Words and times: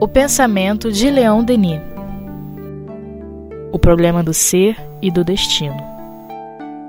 O 0.00 0.06
pensamento 0.06 0.92
de 0.92 1.10
Leão 1.10 1.42
Denis. 1.42 1.80
O 3.72 3.78
problema 3.78 4.22
do 4.22 4.32
ser 4.32 4.76
e 5.02 5.10
do 5.10 5.24
destino. 5.24 5.76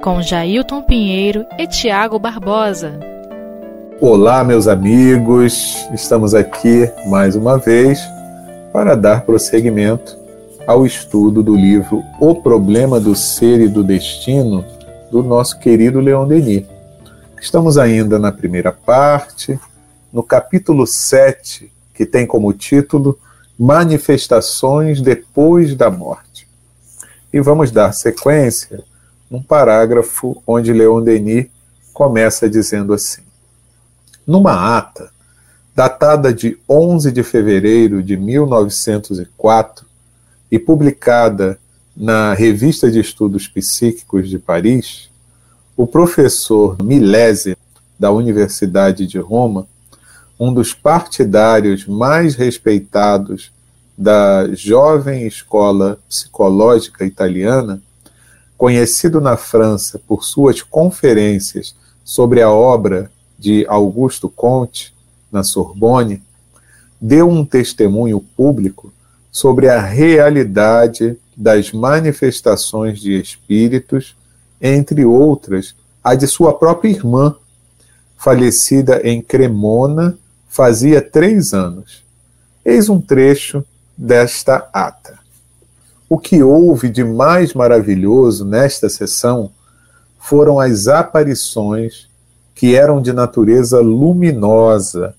Com 0.04 0.22
Jailton 0.22 0.84
Pinheiro 0.84 1.46
e 1.58 1.66
Tiago 1.66 2.20
Barbosa. 2.20 3.00
Olá, 4.00 4.44
meus 4.44 4.68
amigos. 4.68 5.88
Estamos 5.94 6.36
aqui 6.36 6.92
mais 7.08 7.36
uma 7.36 7.58
vez 7.58 8.00
para 8.72 8.96
dar 8.96 9.22
prosseguimento 9.22 10.18
ao 10.68 10.86
estudo 10.86 11.42
do 11.42 11.56
livro 11.56 12.04
O 12.20 12.36
Problema 12.36 13.00
do 13.00 13.16
Ser 13.16 13.62
e 13.62 13.68
do 13.68 13.84
Destino 13.84 14.64
do 15.10 15.24
nosso 15.24 15.58
querido 15.58 16.00
Leon 16.00 16.28
Denis. 16.28 16.66
Estamos 17.42 17.78
ainda 17.78 18.20
na 18.20 18.32
primeira 18.32 18.72
parte, 18.72 19.60
no 20.16 20.24
capítulo 20.24 20.88
7, 20.88 21.70
que 21.94 22.06
tem 22.06 22.26
como 22.26 22.54
título 22.54 23.20
Manifestações 23.60 25.02
depois 25.02 25.76
da 25.76 25.92
morte. 25.92 26.48
E 27.34 27.42
vamos 27.42 27.70
dar 27.70 27.92
sequência 27.92 28.82
num 29.30 29.44
parágrafo 29.44 30.42
onde 30.48 30.72
Leon 30.72 31.04
Denis 31.04 31.48
começa 31.92 32.50
dizendo 32.50 32.94
assim: 32.94 33.24
Numa 34.26 34.78
ata, 34.78 35.12
datada 35.76 36.34
de 36.34 36.58
11 36.70 37.12
de 37.12 37.22
fevereiro 37.22 38.02
de 38.02 38.16
1904 38.16 39.86
e 40.50 40.58
publicada 40.58 41.60
na 41.94 42.34
Revista 42.34 42.90
de 42.90 43.02
Estudos 43.02 43.50
Psíquicos 43.50 44.30
de 44.30 44.40
Paris, 44.40 45.10
o 45.76 45.86
professor 45.86 46.82
Milese, 46.82 47.58
da 48.00 48.12
Universidade 48.12 49.08
de 49.08 49.18
Roma, 49.20 49.68
um 50.40 50.54
dos 50.54 50.74
partidários 50.74 51.86
mais 51.86 52.36
respeitados 52.36 53.52
da 53.98 54.54
jovem 54.54 55.26
escola 55.26 55.98
psicológica 56.10 57.06
italiana, 57.06 57.82
conhecido 58.58 59.22
na 59.22 59.38
França 59.38 60.00
por 60.08 60.24
suas 60.24 60.62
conferências 60.62 61.76
sobre 62.04 62.42
a 62.42 62.50
obra 62.50 63.10
de 63.40 63.66
Augusto 63.68 64.30
Comte, 64.30 64.94
na 65.32 65.44
Sorbonne, 65.44 66.22
deu 67.00 67.30
um 67.30 67.46
testemunho 67.46 68.20
público 68.36 68.94
sobre 69.32 69.70
a 69.70 69.82
realidade 69.82 71.18
das 71.36 71.72
manifestações 71.72 73.00
de 73.00 73.20
espíritos, 73.20 74.16
entre 74.62 75.04
outras, 75.04 75.76
a 76.04 76.16
de 76.16 76.28
sua 76.28 76.54
própria 76.54 76.90
irmã, 76.90 77.36
falecida 78.18 79.02
em 79.04 79.22
Cremona 79.22 80.18
fazia 80.56 81.02
três 81.02 81.54
anos. 81.54 82.02
Eis 82.64 82.88
um 82.88 83.02
trecho 83.02 83.62
desta 83.98 84.70
ata. 84.72 85.20
O 86.08 86.18
que 86.18 86.42
houve 86.42 86.88
de 86.88 87.04
mais 87.04 87.54
maravilhoso 87.54 88.46
nesta 88.46 88.88
sessão 88.88 89.52
foram 90.18 90.58
as 90.58 90.88
aparições 90.88 92.08
que 92.56 92.74
eram 92.74 93.02
de 93.02 93.12
natureza 93.12 93.82
luminosa, 93.82 95.14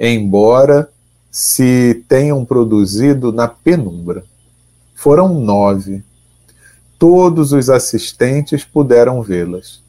embora 0.00 0.90
se 1.30 2.02
tenham 2.08 2.44
produzido 2.44 3.30
na 3.30 3.46
penumbra. 3.46 4.24
Foram 4.96 5.32
nove. 5.32 6.02
Todos 6.98 7.52
os 7.52 7.70
assistentes 7.70 8.64
puderam 8.64 9.22
vê-las. 9.22 9.80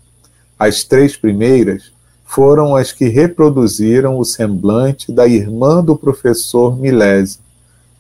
As 0.59 0.83
três 0.83 1.17
primeiras 1.17 1.96
foram 2.27 2.75
as 2.75 2.91
que 2.91 3.07
reproduziram 3.07 4.19
o 4.19 4.25
semblante 4.25 5.11
da 5.11 5.25
irmã 5.25 5.83
do 5.83 5.95
professor 5.95 6.77
Milese, 6.77 7.39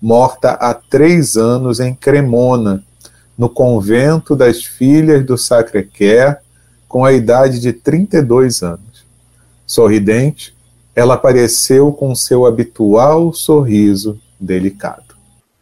morta 0.01 0.51
há 0.51 0.73
três 0.73 1.37
anos 1.37 1.79
em 1.79 1.95
Cremona, 1.95 2.83
no 3.37 3.49
convento 3.49 4.35
das 4.35 4.63
Filhas 4.63 5.25
do 5.25 5.37
Sacré-Cœur, 5.37 6.35
com 6.89 7.05
a 7.05 7.13
idade 7.13 7.59
de 7.59 7.71
32 7.71 8.61
anos. 8.61 9.05
Sorridente, 9.65 10.53
ela 10.93 11.13
apareceu 11.13 11.91
com 11.93 12.13
seu 12.13 12.45
habitual 12.45 13.33
sorriso 13.33 14.19
delicado. 14.39 15.15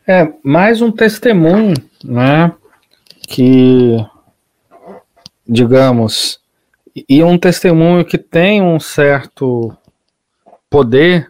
É, 0.07 0.27
mais 0.43 0.81
um 0.81 0.91
testemunho, 0.91 1.75
né, 2.03 2.51
que, 3.27 3.97
digamos, 5.47 6.39
e 6.95 7.21
um 7.23 7.37
testemunho 7.37 8.05
que 8.05 8.17
tem 8.17 8.61
um 8.61 8.79
certo 8.79 9.75
poder 10.69 11.29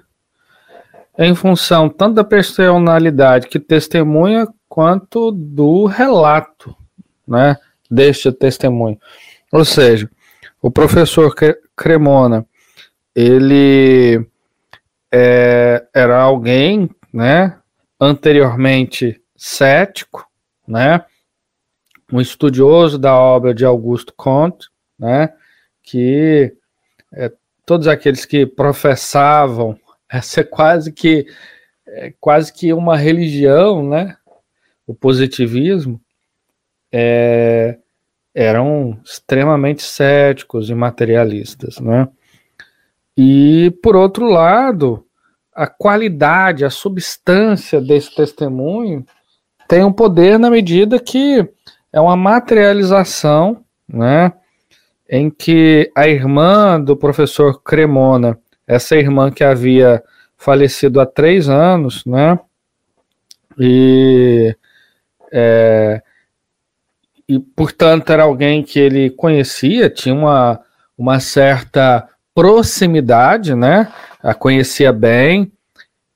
em 1.17 1.33
função 1.33 1.89
tanto 1.89 2.15
da 2.15 2.23
personalidade 2.23 3.47
que 3.47 3.59
testemunha 3.59 4.47
quanto 4.67 5.31
do 5.31 5.85
relato, 5.85 6.75
né, 7.27 7.57
deste 7.89 8.31
testemunho. 8.31 8.99
Ou 9.51 9.63
seja, 9.63 10.09
o 10.61 10.69
professor 10.69 11.33
Cremona, 11.75 12.45
ele 13.15 14.27
é, 15.11 15.85
era 15.93 16.21
alguém, 16.21 16.89
né, 17.13 17.57
anteriormente 17.99 19.21
cético, 19.35 20.27
né, 20.67 21.05
um 22.11 22.19
estudioso 22.19 22.99
da 22.99 23.17
obra 23.17 23.53
de 23.53 23.65
Augusto 23.65 24.13
Comte, 24.15 24.67
né, 24.99 25.33
que 25.85 26.53
é, 27.13 27.31
todos 27.65 27.87
aqueles 27.87 28.25
que 28.25 28.45
professavam 28.45 29.79
essa 30.09 30.41
é 30.41 30.43
quase 30.43 30.91
que 30.91 31.27
é, 31.87 32.13
quase 32.19 32.51
que 32.51 32.73
uma 32.73 32.97
religião, 32.97 33.87
né? 33.87 34.17
O 34.87 34.93
positivismo 34.93 35.99
é, 36.91 37.77
eram 38.33 38.99
extremamente 39.03 39.83
céticos 39.83 40.69
e 40.69 40.75
materialistas, 40.75 41.79
né? 41.79 42.07
E 43.17 43.71
por 43.81 43.95
outro 43.95 44.27
lado, 44.27 45.05
a 45.53 45.67
qualidade, 45.67 46.65
a 46.65 46.69
substância 46.69 47.79
desse 47.79 48.13
testemunho 48.13 49.05
tem 49.67 49.83
um 49.83 49.93
poder 49.93 50.37
na 50.37 50.49
medida 50.49 50.99
que 50.99 51.47
é 51.91 51.99
uma 51.99 52.15
materialização, 52.15 53.63
né? 53.87 54.33
Em 55.09 55.29
que 55.29 55.91
a 55.95 56.07
irmã 56.07 56.79
do 56.79 56.95
professor 56.95 57.61
Cremona, 57.61 58.37
essa 58.67 58.95
irmã 58.95 59.31
que 59.31 59.43
havia 59.43 60.03
falecido 60.37 60.99
há 60.99 61.05
três 61.05 61.47
anos, 61.47 62.05
né? 62.05 62.39
E, 63.57 64.55
é, 65.31 66.01
e 67.27 67.39
portanto 67.39 68.09
era 68.11 68.23
alguém 68.23 68.63
que 68.63 68.79
ele 68.79 69.09
conhecia, 69.11 69.89
tinha 69.89 70.13
uma, 70.13 70.59
uma 70.97 71.19
certa 71.19 72.07
proximidade, 72.33 73.55
né? 73.55 73.91
A 74.21 74.33
conhecia 74.33 74.91
bem 74.91 75.51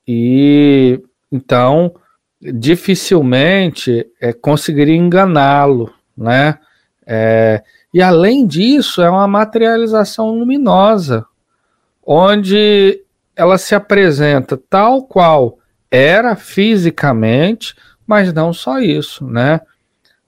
e 0.07 1.01
então 1.31 1.93
dificilmente 2.41 4.07
é, 4.19 4.33
conseguiria 4.33 4.95
enganá-lo, 4.95 5.93
né? 6.17 6.57
É, 7.05 7.63
e 7.93 8.01
além 8.01 8.45
disso, 8.45 9.01
é 9.01 9.09
uma 9.09 9.27
materialização 9.27 10.31
luminosa, 10.31 11.25
onde 12.05 13.03
ela 13.35 13.57
se 13.57 13.73
apresenta 13.73 14.59
tal 14.69 15.03
qual 15.03 15.59
era 15.89 16.35
fisicamente, 16.35 17.75
mas 18.05 18.31
não 18.33 18.53
só 18.53 18.79
isso, 18.79 19.25
né? 19.25 19.61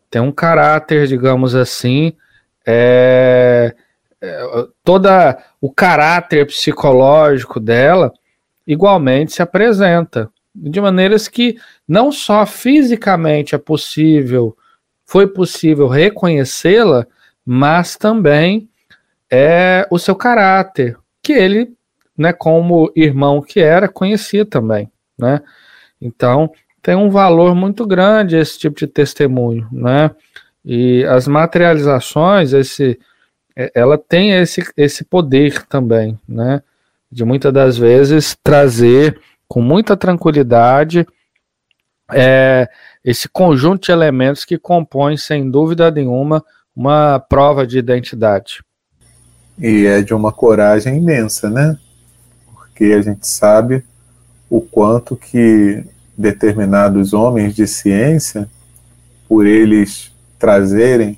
Tem 0.10 0.22
um 0.22 0.32
caráter, 0.32 1.08
digamos 1.08 1.56
assim, 1.56 2.14
é, 2.66 3.76
é, 4.22 4.68
toda 4.84 5.38
o 5.60 5.72
caráter 5.72 6.46
psicológico 6.48 7.60
dela 7.60 8.12
igualmente 8.68 9.34
se 9.34 9.42
apresenta 9.42 10.30
de 10.54 10.80
maneiras 10.82 11.28
que 11.28 11.58
não 11.88 12.12
só 12.12 12.46
fisicamente 12.46 13.56
é 13.56 13.58
possível, 13.58 14.56
foi 15.06 15.28
possível 15.28 15.88
reconhecê-la, 15.88 17.08
mas 17.46 17.96
também 17.96 18.70
é 19.30 19.88
o 19.90 19.98
seu 19.98 20.16
caráter, 20.16 20.98
que 21.22 21.34
ele, 21.34 21.74
né, 22.18 22.34
como 22.34 22.92
irmão 22.96 23.42
que 23.42 23.60
era, 23.60 23.88
conhecia 23.88 24.46
também, 24.46 24.92
né? 25.18 25.42
Então, 26.02 26.52
tem 26.82 26.96
um 26.96 27.10
valor 27.10 27.54
muito 27.56 27.86
grande 27.86 28.36
esse 28.36 28.58
tipo 28.58 28.78
de 28.78 28.88
testemunho, 28.88 29.68
né? 29.72 30.12
E 30.66 31.04
as 31.06 31.28
materializações, 31.28 32.54
esse, 32.54 33.00
é, 33.56 33.72
ela 33.74 33.98
tem 33.98 34.32
esse, 34.32 34.64
esse 34.76 35.04
poder 35.04 35.66
também, 35.68 36.20
né? 36.28 36.62
De 37.12 37.24
muitas 37.24 37.54
das 37.54 37.78
vezes 37.78 38.38
trazer 38.44 39.20
com 39.48 39.62
muita 39.62 39.96
tranquilidade 39.98 41.06
é, 42.14 42.70
esse 43.04 43.28
conjunto 43.30 43.86
de 43.86 43.92
elementos 43.92 44.46
que 44.46 44.58
compõem, 44.58 45.18
sem 45.18 45.50
dúvida 45.50 45.90
nenhuma, 45.92 46.44
uma 46.76 47.20
prova 47.20 47.66
de 47.68 47.78
identidade. 47.78 48.64
E 49.58 49.86
é 49.86 50.02
de 50.02 50.14
uma 50.14 50.32
coragem 50.32 50.98
imensa, 50.98 51.50
né? 51.50 51.78
Porque 52.54 52.86
a 52.86 53.02
gente 53.02 53.28
sabe 53.28 53.84
o 54.50 54.62
quanto 54.62 55.16
que 55.16 55.84
determinados 56.18 57.14
homens 57.14 57.56
de 57.56 57.68
ciência, 57.68 58.50
por 59.28 59.46
eles 59.46 60.12
trazerem 60.38 61.18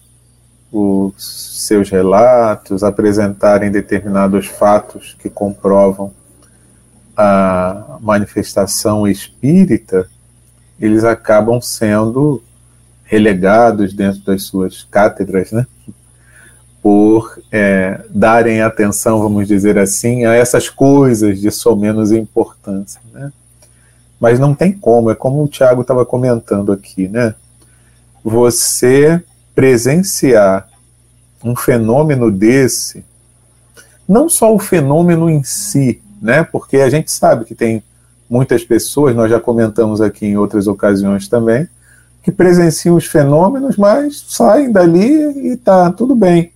os 0.71 1.65
seus 1.67 1.89
relatos, 1.89 2.83
apresentarem 2.83 3.71
determinados 3.71 4.47
fatos 4.47 5.15
que 5.19 5.29
comprovam 5.29 6.11
a 7.15 7.97
manifestação 8.01 9.07
espírita, 9.07 10.09
eles 10.79 11.03
acabam 11.03 11.61
sendo 11.61 12.43
relegados 13.13 13.93
dentro 13.93 14.21
das 14.21 14.41
suas 14.41 14.87
cátedras, 14.89 15.51
né? 15.51 15.67
Por 16.81 17.39
é, 17.51 18.01
darem 18.09 18.63
atenção, 18.63 19.21
vamos 19.21 19.47
dizer 19.47 19.77
assim, 19.77 20.25
a 20.25 20.33
essas 20.33 20.67
coisas 20.67 21.39
de 21.39 21.51
só 21.51 21.75
menos 21.75 22.11
importância, 22.11 22.99
né? 23.13 23.31
Mas 24.19 24.39
não 24.39 24.55
tem 24.55 24.71
como, 24.71 25.11
é 25.11 25.15
como 25.15 25.43
o 25.43 25.47
Tiago 25.47 25.83
estava 25.83 26.03
comentando 26.03 26.71
aqui, 26.71 27.07
né? 27.07 27.35
Você 28.23 29.21
presenciar 29.53 30.67
um 31.43 31.55
fenômeno 31.55 32.31
desse, 32.31 33.05
não 34.09 34.27
só 34.27 34.55
o 34.55 34.57
fenômeno 34.57 35.29
em 35.29 35.43
si, 35.43 36.01
né? 36.19 36.43
Porque 36.43 36.77
a 36.77 36.89
gente 36.89 37.11
sabe 37.11 37.45
que 37.45 37.53
tem 37.53 37.83
muitas 38.27 38.63
pessoas, 38.63 39.15
nós 39.15 39.29
já 39.29 39.39
comentamos 39.39 40.01
aqui 40.01 40.25
em 40.25 40.37
outras 40.37 40.65
ocasiões 40.65 41.27
também, 41.27 41.67
que 42.23 42.31
presenciam 42.31 42.95
os 42.95 43.05
fenômenos, 43.05 43.75
mas 43.75 44.25
saem 44.29 44.71
dali 44.71 45.51
e 45.51 45.57
tá 45.57 45.91
tudo 45.91 46.15
bem. 46.15 46.53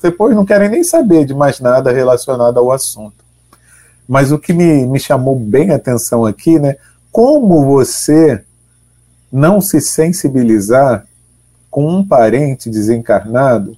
Depois 0.00 0.34
não 0.34 0.46
querem 0.46 0.68
nem 0.70 0.84
saber 0.84 1.26
de 1.26 1.34
mais 1.34 1.58
nada 1.58 1.92
relacionado 1.92 2.56
ao 2.58 2.70
assunto. 2.70 3.24
Mas 4.08 4.30
o 4.30 4.38
que 4.38 4.52
me, 4.52 4.86
me 4.86 4.98
chamou 4.98 5.36
bem 5.36 5.70
a 5.70 5.76
atenção 5.76 6.24
aqui, 6.24 6.58
né? 6.58 6.76
Como 7.10 7.64
você 7.66 8.42
não 9.30 9.60
se 9.60 9.80
sensibilizar 9.80 11.04
com 11.68 11.86
um 11.86 12.06
parente 12.06 12.70
desencarnado 12.70 13.76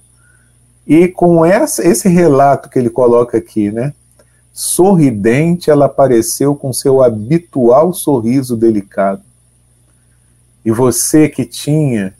e 0.85 1.07
com 1.07 1.43
essa, 1.43 1.85
esse 1.85 2.07
relato 2.07 2.69
que 2.69 2.77
ele 2.77 2.89
coloca 2.89 3.37
aqui, 3.37 3.71
né? 3.71 3.93
Sorridente, 4.51 5.71
ela 5.71 5.85
apareceu 5.85 6.55
com 6.55 6.71
seu 6.71 7.03
habitual 7.03 7.93
sorriso 7.93 8.55
delicado. 8.55 9.21
E 10.65 10.71
você 10.71 11.27
que 11.27 11.45
tinha, 11.45 12.13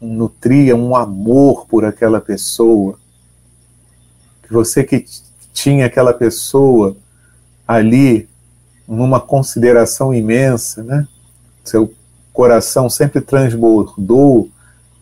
nutria 0.00 0.74
um 0.74 0.96
amor 0.96 1.66
por 1.66 1.84
aquela 1.84 2.20
pessoa, 2.20 2.98
você 4.52 4.84
que 4.84 5.04
tinha 5.52 5.86
aquela 5.86 6.12
pessoa 6.12 6.96
ali 7.66 8.28
numa 8.86 9.20
consideração 9.20 10.12
imensa, 10.12 10.82
né? 10.82 11.08
Seu 11.64 11.92
coração 12.32 12.90
sempre 12.90 13.20
transbordou 13.20 14.50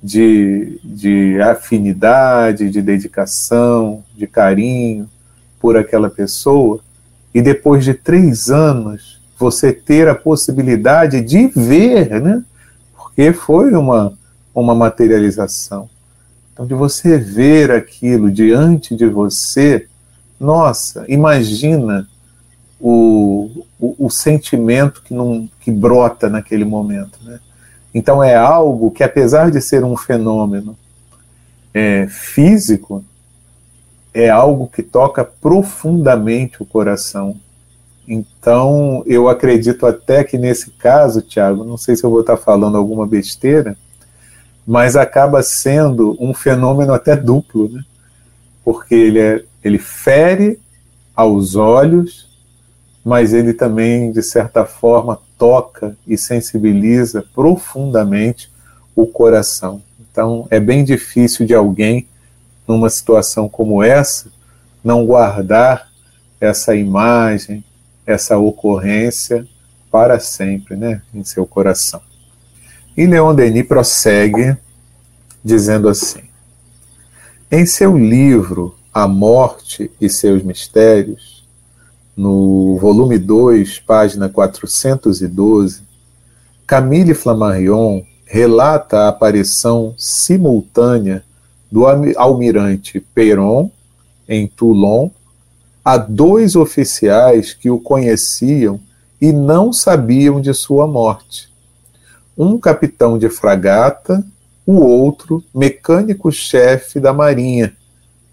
de, 0.03 0.81
de 0.85 1.41
afinidade, 1.41 2.71
de 2.71 2.81
dedicação, 2.81 4.05
de 4.17 4.27
carinho, 4.27 5.09
por 5.61 5.77
aquela 5.77 6.09
pessoa, 6.09 6.81
e 7.35 7.43
depois 7.43 7.85
de 7.85 7.95
três 7.95 8.51
anos 8.51 9.20
você 9.41 9.73
ter 9.73 10.07
a 10.07 10.15
possibilidade 10.15 11.21
de 11.23 11.49
ver, 11.49 12.21
né? 12.21 12.45
Porque 12.95 13.33
foi 13.33 13.73
uma, 13.73 14.13
uma 14.55 14.75
materialização. 14.75 15.89
Então, 16.53 16.67
de 16.67 16.75
você 16.75 17.17
ver 17.17 17.71
aquilo 17.71 18.31
diante 18.31 18.95
de 18.95 19.07
você, 19.07 19.87
nossa, 20.39 21.07
imagina 21.09 22.07
o, 22.79 23.65
o, 23.79 24.07
o 24.07 24.11
sentimento 24.11 25.03
que, 25.03 25.15
que 25.61 25.71
brota 25.71 26.29
naquele 26.29 26.65
momento. 26.65 27.19
Né? 27.23 27.41
Então, 27.95 28.23
é 28.23 28.37
algo 28.37 28.91
que, 28.91 29.03
apesar 29.03 29.51
de 29.51 29.61
ser 29.61 29.85
um 29.85 29.97
fenômeno 29.97 30.77
é, 31.73 32.07
físico, 32.09 33.03
é 34.13 34.29
algo 34.29 34.67
que 34.67 34.83
toca 34.83 35.25
profundamente 35.25 36.63
o 36.63 36.67
coração. 36.67 37.37
Então, 38.13 39.05
eu 39.07 39.29
acredito 39.29 39.87
até 39.87 40.25
que 40.25 40.37
nesse 40.37 40.73
caso, 40.73 41.23
Tiago, 41.23 41.63
não 41.63 41.77
sei 41.77 41.95
se 41.95 42.03
eu 42.03 42.11
vou 42.11 42.23
estar 42.23 42.37
falando 42.37 42.77
alguma 42.77 43.07
besteira, 43.07 43.77
mas 44.67 44.97
acaba 44.97 45.45
sendo 45.45 46.17
um 46.19 46.35
fenômeno 46.35 46.93
até 46.93 47.15
duplo, 47.15 47.69
né? 47.69 47.85
porque 48.65 48.97
ele, 48.97 49.21
é, 49.21 49.45
ele 49.63 49.79
fere 49.79 50.59
aos 51.15 51.55
olhos, 51.55 52.29
mas 53.05 53.33
ele 53.33 53.53
também, 53.53 54.11
de 54.11 54.25
certa 54.25 54.65
forma, 54.65 55.21
toca 55.39 55.97
e 56.05 56.19
sensibiliza 56.19 57.25
profundamente 57.33 58.51
o 58.97 59.07
coração. 59.07 59.81
Então, 60.01 60.49
é 60.51 60.59
bem 60.59 60.83
difícil 60.83 61.47
de 61.47 61.55
alguém 61.55 62.09
numa 62.67 62.91
situação 62.91 63.49
como 63.49 63.85
essa, 63.85 64.33
não 64.83 65.07
guardar 65.07 65.89
essa 66.41 66.75
imagem, 66.75 67.63
essa 68.11 68.39
ocorrência 68.39 69.47
para 69.91 70.21
sempre, 70.21 70.77
né, 70.77 71.03
em 71.13 71.25
seu 71.25 71.47
coração. 71.47 72.01
E 72.97 73.07
Leon 73.07 73.35
Denis 73.35 73.67
prossegue 73.67 74.57
dizendo 75.45 75.89
assim: 75.89 76.23
Em 77.51 77.65
seu 77.67 77.97
livro 77.97 78.75
A 78.93 79.09
Morte 79.09 79.91
e 80.01 80.09
seus 80.09 80.43
Mistérios, 80.43 81.45
no 82.17 82.77
volume 82.79 83.19
2, 83.19 83.79
página 83.81 84.29
412, 84.29 85.83
Camille 86.67 87.15
Flammarion 87.15 88.03
relata 88.27 88.99
a 88.99 89.09
aparição 89.09 89.95
simultânea 89.97 91.25
do 91.71 91.85
almirante 92.17 93.01
Perron, 93.01 93.71
em 94.29 94.47
Toulon, 94.47 95.11
a 95.85 95.97
dois 95.97 96.57
oficiais 96.57 97.55
que 97.55 97.71
o 97.71 97.81
conheciam 97.81 98.81
e 99.21 99.33
não 99.33 99.73
sabiam 99.73 100.41
de 100.41 100.53
sua 100.55 100.87
morte. 100.87 101.51
Um 102.37 102.59
capitão 102.59 103.19
de 103.19 103.29
fragata, 103.29 104.25
o 104.67 104.77
outro 104.81 105.43
mecânico-chefe 105.55 107.01
da 107.01 107.13
Marinha. 107.13 107.75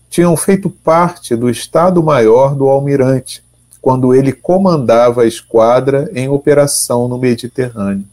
Tinham 0.10 0.36
feito 0.38 0.70
parte 0.70 1.36
do 1.36 1.50
Estado-Maior 1.50 2.56
do 2.56 2.68
almirante, 2.68 3.44
quando 3.82 4.14
ele 4.14 4.32
comandava 4.32 5.24
a 5.24 5.28
esquadra 5.28 6.10
em 6.14 6.30
operação 6.30 7.08
no 7.08 7.18
Mediterrâneo. 7.18 8.06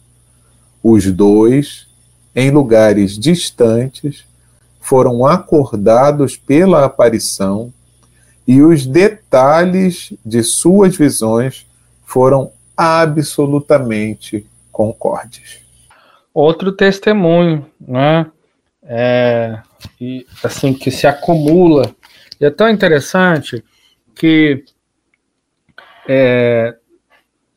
Os 0.82 1.10
dois, 1.10 1.86
em 2.34 2.50
lugares 2.50 3.18
distantes, 3.18 4.24
foram 4.80 5.24
acordados 5.24 6.36
pela 6.36 6.84
aparição 6.84 7.72
e 8.46 8.62
os 8.62 8.86
detalhes 8.86 10.12
de 10.24 10.42
suas 10.42 10.96
visões 10.96 11.66
foram 12.04 12.52
absolutamente 12.76 14.46
concordes. 14.70 15.60
Outro 16.32 16.72
testemunho, 16.72 17.66
né? 17.80 18.26
É, 18.82 19.60
e, 20.00 20.26
assim 20.42 20.74
que 20.74 20.90
se 20.90 21.06
acumula. 21.06 21.94
E 22.40 22.44
é 22.44 22.50
tão 22.50 22.68
interessante 22.68 23.64
que 24.14 24.64
é, 26.08 26.76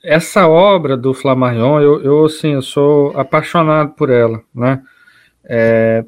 essa 0.04 0.48
obra 0.48 0.96
do 0.96 1.14
Flammarion, 1.14 1.82
eu, 1.82 2.02
eu 2.02 2.26
assim, 2.26 2.54
eu 2.54 2.62
sou 2.62 3.12
apaixonado 3.20 3.92
por 3.94 4.10
ela, 4.10 4.42
né? 4.54 4.82
É, 5.44 6.06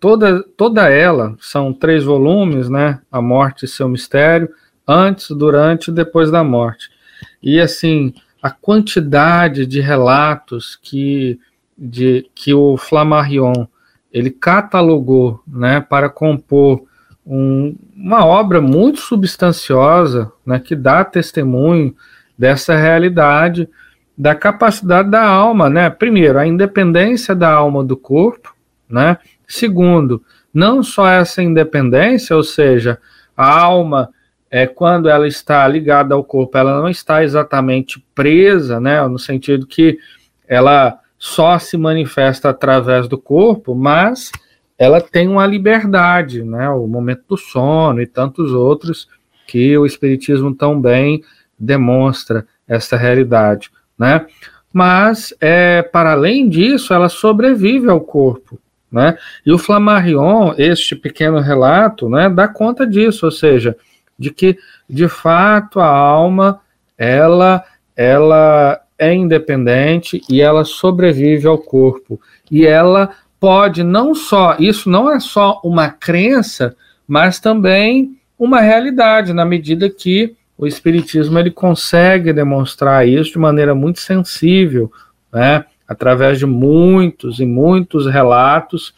toda, 0.00 0.42
toda 0.56 0.88
ela 0.88 1.36
são 1.38 1.72
três 1.72 2.02
volumes, 2.02 2.68
né? 2.68 3.00
A 3.12 3.20
morte 3.20 3.66
e 3.66 3.68
seu 3.68 3.88
mistério, 3.88 4.48
antes, 4.88 5.30
durante 5.30 5.88
e 5.88 5.94
depois 5.94 6.30
da 6.30 6.42
morte. 6.42 6.90
E 7.42 7.60
assim, 7.60 8.14
a 8.42 8.50
quantidade 8.50 9.66
de 9.66 9.80
relatos 9.80 10.76
que, 10.82 11.38
de, 11.76 12.28
que 12.34 12.54
o 12.54 12.76
Flammarion 12.76 13.66
ele 14.12 14.30
catalogou, 14.30 15.40
né, 15.46 15.80
para 15.80 16.08
compor 16.08 16.82
um, 17.24 17.76
uma 17.94 18.26
obra 18.26 18.60
muito 18.60 18.98
substanciosa, 18.98 20.32
né, 20.44 20.58
que 20.58 20.74
dá 20.74 21.04
testemunho 21.04 21.94
dessa 22.36 22.74
realidade, 22.74 23.68
da 24.16 24.34
capacidade 24.34 25.10
da 25.10 25.24
alma, 25.24 25.70
né? 25.70 25.88
Primeiro, 25.88 26.38
a 26.38 26.46
independência 26.46 27.34
da 27.34 27.50
alma 27.50 27.82
do 27.82 27.96
corpo, 27.96 28.54
né? 28.88 29.16
Segundo, 29.50 30.22
não 30.54 30.80
só 30.80 31.08
essa 31.08 31.42
independência, 31.42 32.36
ou 32.36 32.44
seja, 32.44 32.98
a 33.36 33.60
alma, 33.62 34.08
é, 34.48 34.64
quando 34.64 35.08
ela 35.08 35.26
está 35.26 35.66
ligada 35.66 36.14
ao 36.14 36.22
corpo, 36.22 36.56
ela 36.56 36.80
não 36.80 36.88
está 36.88 37.24
exatamente 37.24 38.04
presa, 38.14 38.78
né, 38.78 39.04
no 39.08 39.18
sentido 39.18 39.66
que 39.66 39.98
ela 40.46 41.00
só 41.18 41.58
se 41.58 41.76
manifesta 41.76 42.50
através 42.50 43.08
do 43.08 43.18
corpo, 43.18 43.74
mas 43.74 44.30
ela 44.78 45.00
tem 45.00 45.26
uma 45.26 45.46
liberdade, 45.46 46.44
né, 46.44 46.68
o 46.70 46.86
momento 46.86 47.24
do 47.30 47.36
sono 47.36 48.00
e 48.00 48.06
tantos 48.06 48.52
outros 48.52 49.08
que 49.48 49.76
o 49.76 49.84
Espiritismo 49.84 50.54
tão 50.54 50.80
bem 50.80 51.24
demonstra 51.58 52.46
essa 52.68 52.96
realidade, 52.96 53.68
né? 53.98 54.24
Mas, 54.72 55.34
é, 55.40 55.82
para 55.82 56.12
além 56.12 56.48
disso, 56.48 56.94
ela 56.94 57.08
sobrevive 57.08 57.90
ao 57.90 58.00
corpo, 58.00 58.60
né? 58.90 59.16
E 59.44 59.52
o 59.52 59.58
Flammarion, 59.58 60.54
este 60.58 60.96
pequeno 60.96 61.38
relato, 61.40 62.08
né, 62.08 62.28
dá 62.28 62.48
conta 62.48 62.86
disso, 62.86 63.26
ou 63.26 63.32
seja, 63.32 63.76
de 64.18 64.30
que, 64.30 64.58
de 64.88 65.08
fato, 65.08 65.80
a 65.80 65.86
alma, 65.86 66.60
ela, 66.98 67.64
ela 67.96 68.80
é 68.98 69.14
independente 69.14 70.20
e 70.28 70.42
ela 70.42 70.64
sobrevive 70.64 71.46
ao 71.46 71.56
corpo. 71.56 72.20
E 72.50 72.66
ela 72.66 73.10
pode 73.38 73.82
não 73.82 74.14
só, 74.14 74.56
isso 74.58 74.90
não 74.90 75.10
é 75.10 75.18
só 75.18 75.60
uma 75.64 75.88
crença, 75.88 76.76
mas 77.08 77.40
também 77.40 78.18
uma 78.38 78.60
realidade, 78.60 79.32
na 79.32 79.44
medida 79.44 79.88
que 79.88 80.34
o 80.56 80.66
Espiritismo 80.66 81.38
ele 81.38 81.50
consegue 81.50 82.34
demonstrar 82.34 83.08
isso 83.08 83.32
de 83.32 83.38
maneira 83.38 83.74
muito 83.74 84.00
sensível, 84.00 84.92
né? 85.32 85.64
Através 85.90 86.38
de 86.38 86.46
muitos 86.46 87.40
e 87.40 87.44
muitos 87.44 88.06
relatos, 88.06 88.94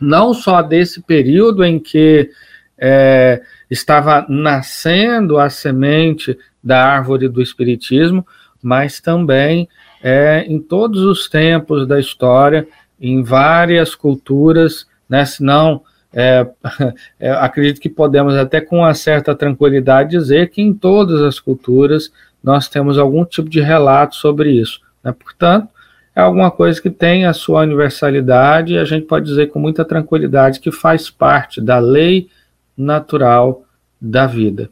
não 0.00 0.32
só 0.32 0.62
desse 0.62 1.02
período 1.02 1.62
em 1.62 1.78
que 1.78 2.30
é, 2.78 3.42
estava 3.70 4.24
nascendo 4.26 5.38
a 5.38 5.50
semente 5.50 6.38
da 6.62 6.82
árvore 6.82 7.28
do 7.28 7.42
Espiritismo, 7.42 8.26
mas 8.62 8.98
também 8.98 9.68
é, 10.02 10.46
em 10.48 10.58
todos 10.58 11.02
os 11.02 11.28
tempos 11.28 11.86
da 11.86 12.00
história, 12.00 12.66
em 12.98 13.22
várias 13.22 13.94
culturas, 13.94 14.86
né? 15.06 15.26
senão 15.26 15.82
é, 16.14 16.46
é, 17.20 17.30
acredito 17.30 17.78
que 17.78 17.90
podemos 17.90 18.34
até 18.36 18.58
com 18.58 18.78
uma 18.78 18.94
certa 18.94 19.34
tranquilidade 19.34 20.12
dizer 20.12 20.48
que 20.48 20.62
em 20.62 20.72
todas 20.72 21.20
as 21.20 21.38
culturas 21.38 22.10
nós 22.42 22.68
temos 22.68 22.96
algum 22.96 23.22
tipo 23.22 23.50
de 23.50 23.60
relato 23.60 24.16
sobre 24.16 24.50
isso. 24.50 24.80
Né? 25.02 25.12
Portanto, 25.12 25.73
é 26.14 26.20
alguma 26.20 26.50
coisa 26.50 26.80
que 26.80 26.90
tem 26.90 27.26
a 27.26 27.32
sua 27.32 27.62
universalidade 27.62 28.74
e 28.74 28.78
a 28.78 28.84
gente 28.84 29.06
pode 29.06 29.26
dizer 29.26 29.48
com 29.48 29.58
muita 29.58 29.84
tranquilidade 29.84 30.60
que 30.60 30.70
faz 30.70 31.10
parte 31.10 31.60
da 31.60 31.78
lei 31.78 32.28
natural 32.76 33.64
da 34.00 34.26
vida. 34.26 34.70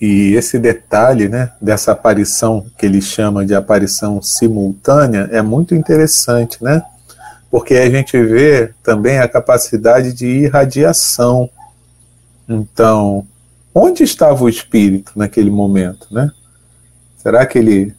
E 0.00 0.34
esse 0.34 0.58
detalhe 0.58 1.28
né, 1.28 1.52
dessa 1.60 1.92
aparição 1.92 2.66
que 2.78 2.86
ele 2.86 3.00
chama 3.00 3.44
de 3.44 3.54
aparição 3.54 4.22
simultânea 4.22 5.28
é 5.32 5.42
muito 5.42 5.74
interessante, 5.74 6.62
né? 6.62 6.82
porque 7.50 7.74
a 7.74 7.88
gente 7.88 8.20
vê 8.22 8.72
também 8.82 9.18
a 9.18 9.28
capacidade 9.28 10.12
de 10.12 10.26
irradiação. 10.26 11.48
Então, 12.48 13.26
onde 13.74 14.02
estava 14.02 14.44
o 14.44 14.48
espírito 14.48 15.12
naquele 15.16 15.50
momento, 15.50 16.06
né? 16.10 16.30
Será 17.16 17.44
que 17.46 17.58
ele 17.58 17.94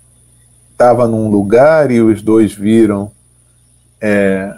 estava 0.80 1.10
num 1.10 1.30
lugar 1.30 1.92
e 1.92 2.00
os 2.00 2.22
dois 2.22 2.54
viram 2.54 3.12
é, 4.00 4.56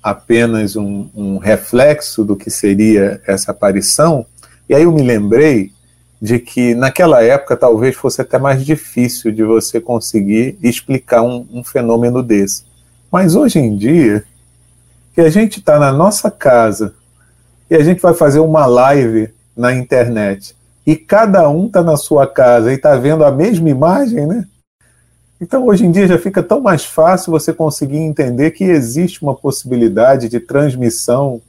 apenas 0.00 0.76
um, 0.76 1.10
um 1.12 1.38
reflexo 1.38 2.24
do 2.24 2.36
que 2.36 2.48
seria 2.48 3.20
essa 3.26 3.50
aparição? 3.50 4.24
E 4.68 4.74
aí 4.74 4.84
eu 4.84 4.92
me 4.92 5.02
lembrei 5.02 5.72
de 6.22 6.38
que 6.38 6.76
naquela 6.76 7.24
época 7.24 7.56
talvez 7.56 7.96
fosse 7.96 8.20
até 8.20 8.38
mais 8.38 8.64
difícil 8.64 9.32
de 9.32 9.42
você 9.42 9.80
conseguir 9.80 10.56
explicar 10.62 11.22
um, 11.22 11.44
um 11.52 11.64
fenômeno 11.64 12.22
desse. 12.22 12.62
Mas 13.10 13.34
hoje 13.34 13.58
em 13.58 13.76
dia, 13.76 14.24
que 15.12 15.20
a 15.20 15.28
gente 15.28 15.58
está 15.58 15.76
na 15.76 15.92
nossa 15.92 16.30
casa 16.30 16.94
e 17.68 17.74
a 17.74 17.82
gente 17.82 18.00
vai 18.00 18.14
fazer 18.14 18.38
uma 18.38 18.64
live 18.64 19.28
na 19.56 19.74
internet 19.74 20.54
e 20.86 20.94
cada 20.94 21.48
um 21.48 21.66
está 21.66 21.82
na 21.82 21.96
sua 21.96 22.28
casa 22.28 22.70
e 22.70 22.76
está 22.76 22.94
vendo 22.94 23.24
a 23.24 23.32
mesma 23.32 23.68
imagem, 23.68 24.24
né? 24.24 24.46
Então, 25.40 25.66
hoje 25.66 25.84
em 25.84 25.90
dia 25.90 26.06
já 26.06 26.18
fica 26.18 26.42
tão 26.42 26.60
mais 26.60 26.84
fácil 26.84 27.32
você 27.32 27.52
conseguir 27.52 27.98
entender 27.98 28.52
que 28.52 28.64
existe 28.64 29.22
uma 29.22 29.34
possibilidade 29.34 30.28
de 30.28 30.38
transmissão 30.38 31.42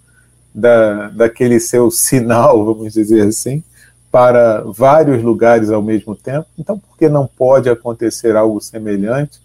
da, 0.53 1.09
daquele 1.09 1.59
seu 1.59 1.91
sinal, 1.91 2.63
vamos 2.65 2.93
dizer 2.93 3.27
assim, 3.27 3.63
para 4.11 4.61
vários 4.61 5.21
lugares 5.21 5.69
ao 5.69 5.81
mesmo 5.81 6.15
tempo. 6.15 6.47
Então, 6.57 6.79
por 6.79 6.97
que 6.97 7.09
não 7.09 7.27
pode 7.27 7.69
acontecer 7.69 8.35
algo 8.35 8.61
semelhante 8.61 9.39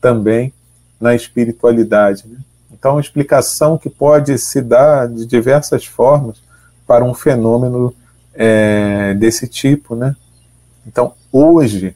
também 0.00 0.52
na 0.98 1.14
espiritualidade? 1.14 2.24
Né? 2.26 2.38
Então, 2.72 2.98
explicação 2.98 3.78
que 3.78 3.90
pode 3.90 4.36
se 4.38 4.60
dar 4.60 5.08
de 5.08 5.26
diversas 5.26 5.84
formas 5.84 6.42
para 6.86 7.04
um 7.04 7.14
fenômeno 7.14 7.94
é, 8.34 9.14
desse 9.14 9.46
tipo, 9.46 9.94
né? 9.94 10.16
Então, 10.86 11.14
hoje, 11.32 11.94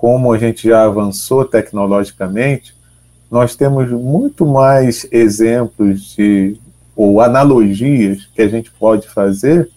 como 0.00 0.32
a 0.32 0.38
gente 0.38 0.66
já 0.66 0.84
avançou 0.84 1.44
tecnologicamente, 1.44 2.74
nós 3.30 3.54
temos 3.54 3.90
muito 3.90 4.46
mais 4.46 5.06
exemplos 5.12 6.14
de 6.16 6.56
ou 6.96 7.20
analogias 7.20 8.24
que 8.34 8.40
a 8.40 8.48
gente 8.48 8.70
pode 8.70 9.06
fazer 9.06 9.68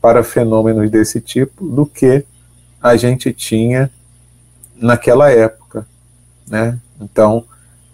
para 0.00 0.24
fenômenos 0.24 0.90
desse 0.90 1.20
tipo 1.20 1.68
do 1.68 1.84
que 1.84 2.24
a 2.80 2.96
gente 2.96 3.34
tinha 3.34 3.90
naquela 4.74 5.30
época, 5.30 5.86
né? 6.48 6.78
Então, 6.98 7.44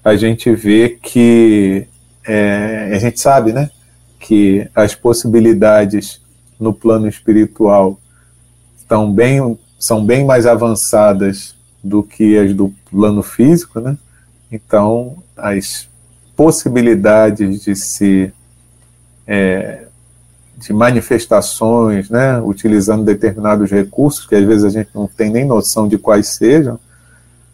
a 0.04 0.14
gente 0.14 0.54
vê 0.54 0.90
que 1.02 1.88
é, 2.24 2.92
a 2.94 2.98
gente 3.00 3.18
sabe, 3.18 3.52
né, 3.52 3.70
que 4.20 4.70
as 4.72 4.94
possibilidades 4.94 6.22
no 6.60 6.72
plano 6.72 7.08
espiritual 7.08 7.98
estão 8.76 9.12
bem, 9.12 9.58
são 9.80 10.06
bem 10.06 10.24
mais 10.24 10.46
avançadas 10.46 11.55
do 11.82 12.02
que 12.02 12.36
as 12.38 12.54
do 12.54 12.72
plano 12.90 13.22
físico, 13.22 13.80
né? 13.80 13.96
Então, 14.50 15.16
as 15.36 15.88
possibilidades 16.36 17.62
de 17.62 17.74
se 17.74 18.32
é, 19.26 19.86
de 20.56 20.72
manifestações, 20.72 22.08
né, 22.08 22.40
utilizando 22.40 23.04
determinados 23.04 23.70
recursos 23.70 24.26
que 24.26 24.34
às 24.34 24.44
vezes 24.44 24.64
a 24.64 24.70
gente 24.70 24.88
não 24.94 25.06
tem 25.06 25.30
nem 25.30 25.44
noção 25.44 25.86
de 25.86 25.98
quais 25.98 26.28
sejam, 26.28 26.78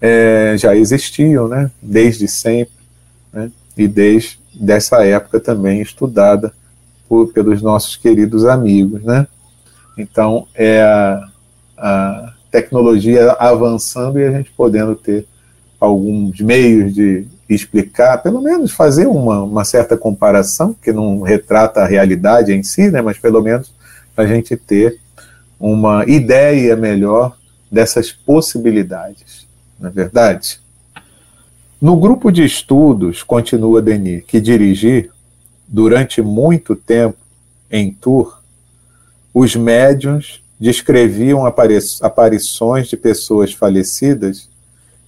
é, 0.00 0.54
já 0.56 0.76
existiam, 0.76 1.48
né, 1.48 1.70
desde 1.80 2.28
sempre, 2.28 2.74
né, 3.32 3.50
e 3.76 3.88
desde 3.88 4.38
dessa 4.54 5.04
época 5.04 5.40
também 5.40 5.80
estudada 5.80 6.52
por, 7.08 7.32
pelos 7.32 7.60
nossos 7.60 7.96
queridos 7.96 8.44
amigos, 8.44 9.02
né. 9.02 9.26
Então 9.98 10.46
é 10.54 10.82
a, 10.82 11.28
a 11.76 12.31
tecnologia 12.52 13.32
avançando 13.32 14.20
e 14.20 14.24
a 14.24 14.30
gente 14.30 14.52
podendo 14.56 14.94
ter 14.94 15.26
alguns 15.80 16.40
meios 16.40 16.94
de 16.94 17.26
explicar, 17.48 18.22
pelo 18.22 18.40
menos 18.40 18.70
fazer 18.70 19.08
uma, 19.08 19.42
uma 19.42 19.64
certa 19.64 19.96
comparação, 19.96 20.72
que 20.80 20.92
não 20.92 21.22
retrata 21.22 21.80
a 21.80 21.86
realidade 21.86 22.52
em 22.52 22.62
si, 22.62 22.90
né, 22.90 23.02
mas 23.02 23.18
pelo 23.18 23.42
menos 23.42 23.72
a 24.16 24.24
gente 24.24 24.56
ter 24.56 25.00
uma 25.58 26.04
ideia 26.06 26.76
melhor 26.76 27.36
dessas 27.70 28.12
possibilidades 28.12 29.42
não 29.82 29.88
é 29.88 29.92
verdade? 29.92 30.60
No 31.80 31.96
grupo 31.96 32.30
de 32.30 32.44
estudos, 32.44 33.24
continua 33.24 33.82
Denis, 33.82 34.22
que 34.24 34.40
dirigi 34.40 35.10
durante 35.66 36.22
muito 36.22 36.76
tempo 36.76 37.18
em 37.68 37.92
Tours, 37.92 38.34
os 39.34 39.56
médiums 39.56 40.41
descreviam 40.62 41.42
aparições 41.44 42.86
de 42.86 42.96
pessoas 42.96 43.52
falecidas 43.52 44.48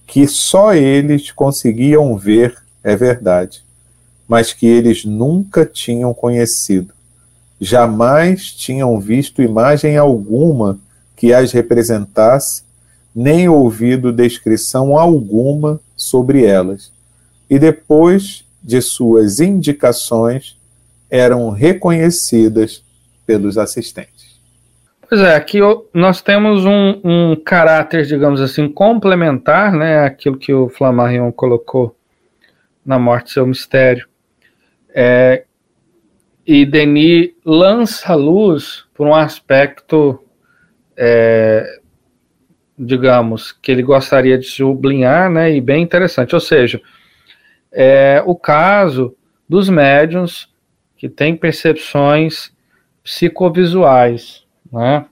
que 0.05 0.27
só 0.27 0.73
eles 0.73 1.31
conseguiam 1.31 2.17
ver, 2.17 2.57
é 2.83 2.93
verdade, 2.93 3.63
mas 4.27 4.51
que 4.51 4.67
eles 4.67 5.05
nunca 5.05 5.65
tinham 5.65 6.13
conhecido. 6.13 6.93
Jamais 7.59 8.51
tinham 8.51 8.99
visto 8.99 9.41
imagem 9.41 9.95
alguma 9.95 10.77
que 11.15 11.33
as 11.33 11.53
representasse 11.53 12.63
nem 13.15 13.47
ouvido 13.47 14.11
descrição 14.11 14.97
alguma 14.97 15.79
sobre 15.95 16.43
elas, 16.43 16.91
e 17.49 17.57
depois 17.57 18.43
de 18.61 18.81
suas 18.81 19.39
indicações 19.39 20.57
eram 21.09 21.49
reconhecidas 21.49 22.83
pelos 23.25 23.57
assistentes. 23.57 24.14
Pois 25.07 25.21
é, 25.21 25.35
aqui 25.35 25.59
nós 25.93 26.21
temos 26.21 26.65
um, 26.65 27.01
um 27.03 27.35
caráter, 27.35 28.05
digamos 28.05 28.41
assim, 28.41 28.67
complementar, 28.67 29.71
né, 29.71 29.99
aquilo 29.99 30.37
que 30.37 30.53
o 30.53 30.69
Flammarion 30.69 31.31
colocou 31.31 31.95
na 32.85 32.97
Morte 32.97 33.31
Seu 33.31 33.45
Mistério. 33.45 34.07
É, 34.93 35.43
e 36.45 36.65
Denis 36.65 37.31
lança 37.45 38.15
luz 38.15 38.85
por 38.93 39.05
um 39.07 39.13
aspecto 39.13 40.19
é, 40.97 41.79
digamos, 42.77 43.51
que 43.51 43.71
ele 43.71 43.81
gostaria 43.81 44.37
de 44.37 44.45
sublinhar, 44.45 45.29
né, 45.29 45.51
e 45.51 45.61
bem 45.61 45.81
interessante. 45.81 46.35
Ou 46.35 46.41
seja, 46.41 46.81
é 47.71 48.21
o 48.25 48.35
caso 48.35 49.15
dos 49.47 49.69
médiums 49.69 50.49
que 50.97 51.07
têm 51.07 51.35
percepções 51.35 52.51
psicovisuais, 53.03 54.44
né? 54.75 55.05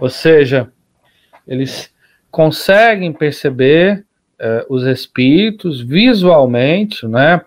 Ou 0.00 0.10
seja, 0.10 0.70
Eles 1.46 1.94
conseguem 2.28 3.12
perceber 3.12 4.04
uh, 4.40 4.74
os 4.74 4.82
espíritos 4.84 5.80
visualmente, 5.80 7.06
né? 7.06 7.40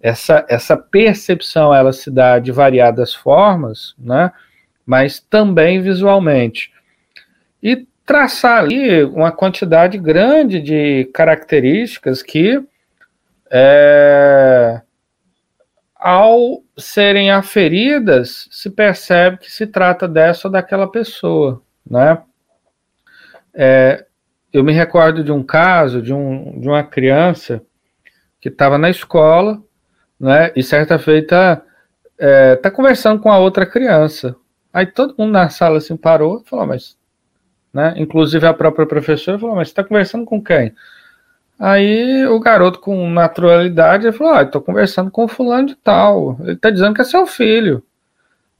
Essa, 0.00 0.44
essa 0.48 0.76
percepção 0.76 1.72
ela 1.74 1.92
se 1.92 2.10
dá 2.10 2.38
de 2.38 2.50
variadas 2.50 3.14
formas, 3.14 3.94
né? 3.98 4.32
Mas 4.84 5.20
também 5.20 5.80
visualmente. 5.80 6.72
E 7.62 7.86
traçar 8.04 8.58
ali 8.58 9.04
uma 9.04 9.30
quantidade 9.30 9.98
grande 9.98 10.60
de 10.60 11.04
características 11.12 12.22
que 12.22 12.60
é, 13.50 14.80
ao 15.94 16.62
serem 16.84 17.30
aferidas, 17.30 18.48
se 18.50 18.70
percebe 18.70 19.38
que 19.38 19.50
se 19.50 19.66
trata 19.66 20.06
dessa 20.08 20.48
ou 20.48 20.52
daquela 20.52 20.90
pessoa, 20.90 21.62
né? 21.88 22.18
É, 23.54 24.06
eu 24.52 24.62
me 24.62 24.72
recordo 24.72 25.24
de 25.24 25.32
um 25.32 25.42
caso 25.42 26.02
de, 26.02 26.12
um, 26.12 26.60
de 26.60 26.68
uma 26.68 26.82
criança 26.82 27.62
que 28.40 28.48
estava 28.48 28.76
na 28.76 28.90
escola, 28.90 29.62
né? 30.18 30.52
E 30.54 30.62
certa 30.62 30.98
feita 30.98 31.64
é, 32.18 32.56
tá 32.56 32.70
conversando 32.70 33.20
com 33.20 33.30
a 33.30 33.38
outra 33.38 33.66
criança. 33.66 34.36
Aí 34.72 34.86
todo 34.86 35.14
mundo 35.18 35.32
na 35.32 35.48
sala 35.48 35.78
assim 35.78 35.96
parou 35.96 36.42
e 36.44 36.48
falou, 36.48 36.66
mas, 36.66 36.96
né? 37.72 37.94
Inclusive 37.96 38.46
a 38.46 38.54
própria 38.54 38.86
professora 38.86 39.38
falou, 39.38 39.56
mas 39.56 39.68
está 39.68 39.84
conversando 39.84 40.24
com 40.24 40.42
quem? 40.42 40.74
Aí 41.58 42.26
o 42.26 42.40
garoto, 42.40 42.80
com 42.80 43.08
naturalidade, 43.10 44.06
ele 44.06 44.16
falou: 44.16 44.34
Ah, 44.34 44.42
estou 44.42 44.60
conversando 44.60 45.10
com 45.10 45.28
fulano 45.28 45.68
de 45.68 45.76
tal. 45.76 46.36
Ele 46.40 46.52
está 46.52 46.70
dizendo 46.70 46.94
que 46.94 47.00
é 47.00 47.04
seu 47.04 47.26
filho. 47.26 47.82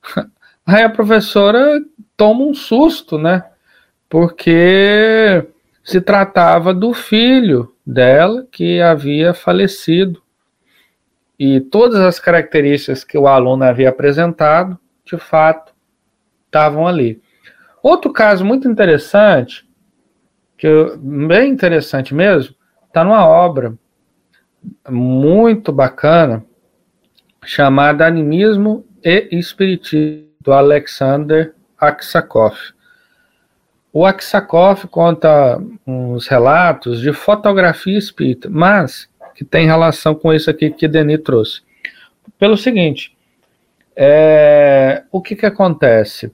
Aí 0.67 0.83
a 0.83 0.91
professora 0.91 1.83
toma 2.17 2.45
um 2.45 2.55
susto, 2.55 3.19
né? 3.19 3.45
Porque 4.09 5.45
se 5.83 6.01
tratava 6.01 6.73
do 6.73 6.93
filho 6.95 7.75
dela 7.85 8.47
que 8.51 8.81
havia 8.81 9.35
falecido. 9.35 10.23
E 11.39 11.61
todas 11.61 12.01
as 12.01 12.21
características 12.21 13.03
que 13.03 13.19
o 13.19 13.27
aluno 13.27 13.65
havia 13.65 13.89
apresentado, 13.89 14.79
de 15.05 15.19
fato, 15.19 15.73
estavam 16.47 16.87
ali. 16.87 17.21
Outro 17.83 18.13
caso 18.13 18.45
muito 18.45 18.69
interessante, 18.69 19.69
que 20.57 20.69
eu, 20.69 20.97
bem 20.97 21.51
interessante 21.51 22.15
mesmo, 22.15 22.55
está 22.93 23.03
numa 23.03 23.27
obra 23.27 23.73
muito 24.91 25.73
bacana 25.73 26.45
chamada 27.43 28.07
Animismo 28.07 28.85
e 29.03 29.29
Espiritismo, 29.33 30.29
do 30.39 30.53
Alexander 30.53 31.55
Aksakov. 31.79 32.55
O 33.93 34.05
Aksakov 34.05 34.87
conta 34.89 35.59
uns 35.87 36.27
relatos 36.27 37.01
de 37.01 37.13
fotografia 37.15 37.97
espírita, 37.97 38.51
mas 38.51 39.09
que 39.35 39.45
tem 39.45 39.67
relação 39.67 40.15
com 40.15 40.33
isso 40.33 40.51
aqui 40.51 40.71
que 40.71 40.87
Denis 40.87 41.23
trouxe. 41.23 41.63
Pelo 42.39 42.59
seguinte, 42.59 43.17
é, 43.97 45.05
o 45.11 45.23
que, 45.23 45.35
que 45.35 45.47
acontece? 45.47 46.31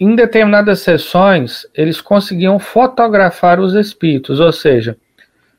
Em 0.00 0.16
determinadas 0.16 0.80
sessões, 0.80 1.64
eles 1.74 2.00
conseguiam 2.00 2.58
fotografar 2.58 3.60
os 3.60 3.74
espíritos, 3.74 4.40
ou 4.40 4.52
seja, 4.52 4.96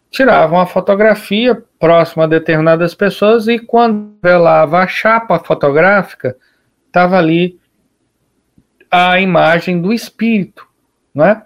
tiravam 0.10 0.60
a 0.60 0.66
fotografia 0.66 1.62
próxima 1.80 2.24
a 2.24 2.28
determinadas 2.28 2.94
pessoas 2.96 3.48
e 3.48 3.60
quando 3.60 4.18
velava 4.22 4.80
a 4.80 4.88
chapa 4.88 5.40
fotográfica, 5.40 6.38
estava 6.88 7.18
ali 7.18 7.60
a 8.90 9.20
imagem 9.20 9.82
do 9.82 9.92
espírito, 9.92 10.66
né? 11.14 11.44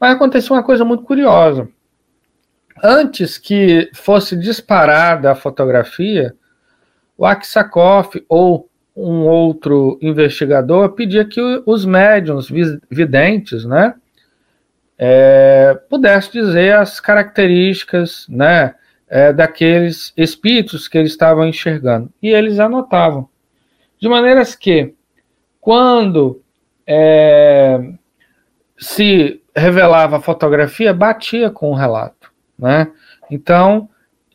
Mas 0.00 0.14
aconteceu 0.14 0.56
uma 0.56 0.62
coisa 0.62 0.84
muito 0.84 1.02
curiosa. 1.02 1.68
Antes 2.82 3.36
que 3.36 3.90
fosse 3.94 4.36
disparada 4.36 5.32
a 5.32 5.34
fotografia, 5.34 6.34
o 7.16 7.26
Aksakov 7.26 8.10
ou 8.28 8.68
um 8.96 9.26
outro 9.26 9.98
investigador 10.00 10.90
pedia 10.90 11.24
que 11.24 11.40
os 11.66 11.84
médiums 11.84 12.48
videntes, 12.90 13.64
né, 13.64 13.94
é, 14.98 15.78
pudesse 15.88 16.32
dizer 16.32 16.74
as 16.74 16.98
características 16.98 18.26
né, 18.28 18.74
é, 19.08 19.32
daqueles 19.32 20.12
espíritos 20.16 20.88
que 20.88 20.98
eles 20.98 21.12
estavam 21.12 21.46
enxergando. 21.46 22.10
E 22.20 22.28
eles 22.28 22.58
anotavam. 22.58 23.28
De 24.00 24.08
maneiras 24.08 24.56
que, 24.56 24.94
quando 25.60 26.42
é, 26.86 27.92
se 28.76 29.40
revelava 29.54 30.16
a 30.16 30.20
fotografia, 30.20 30.92
batia 30.92 31.50
com 31.50 31.70
o 31.70 31.74
relato. 31.74 32.30
Né? 32.58 32.90
Então, 33.30 33.88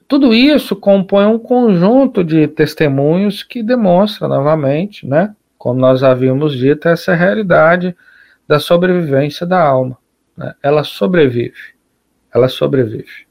tudo 0.07 0.33
isso 0.33 0.75
compõe 0.75 1.25
um 1.25 1.39
conjunto 1.39 2.23
de 2.23 2.47
testemunhos 2.47 3.41
que 3.41 3.63
demonstra 3.63 4.27
novamente, 4.27 5.07
né, 5.07 5.33
como 5.57 5.79
nós 5.79 6.03
havíamos 6.03 6.55
dito, 6.55 6.87
essa 6.87 7.15
realidade 7.15 7.95
da 8.47 8.59
sobrevivência 8.59 9.45
da 9.45 9.61
alma. 9.61 9.97
Né? 10.37 10.53
Ela 10.61 10.83
sobrevive. 10.83 11.73
Ela 12.33 12.49
sobrevive. 12.49 13.27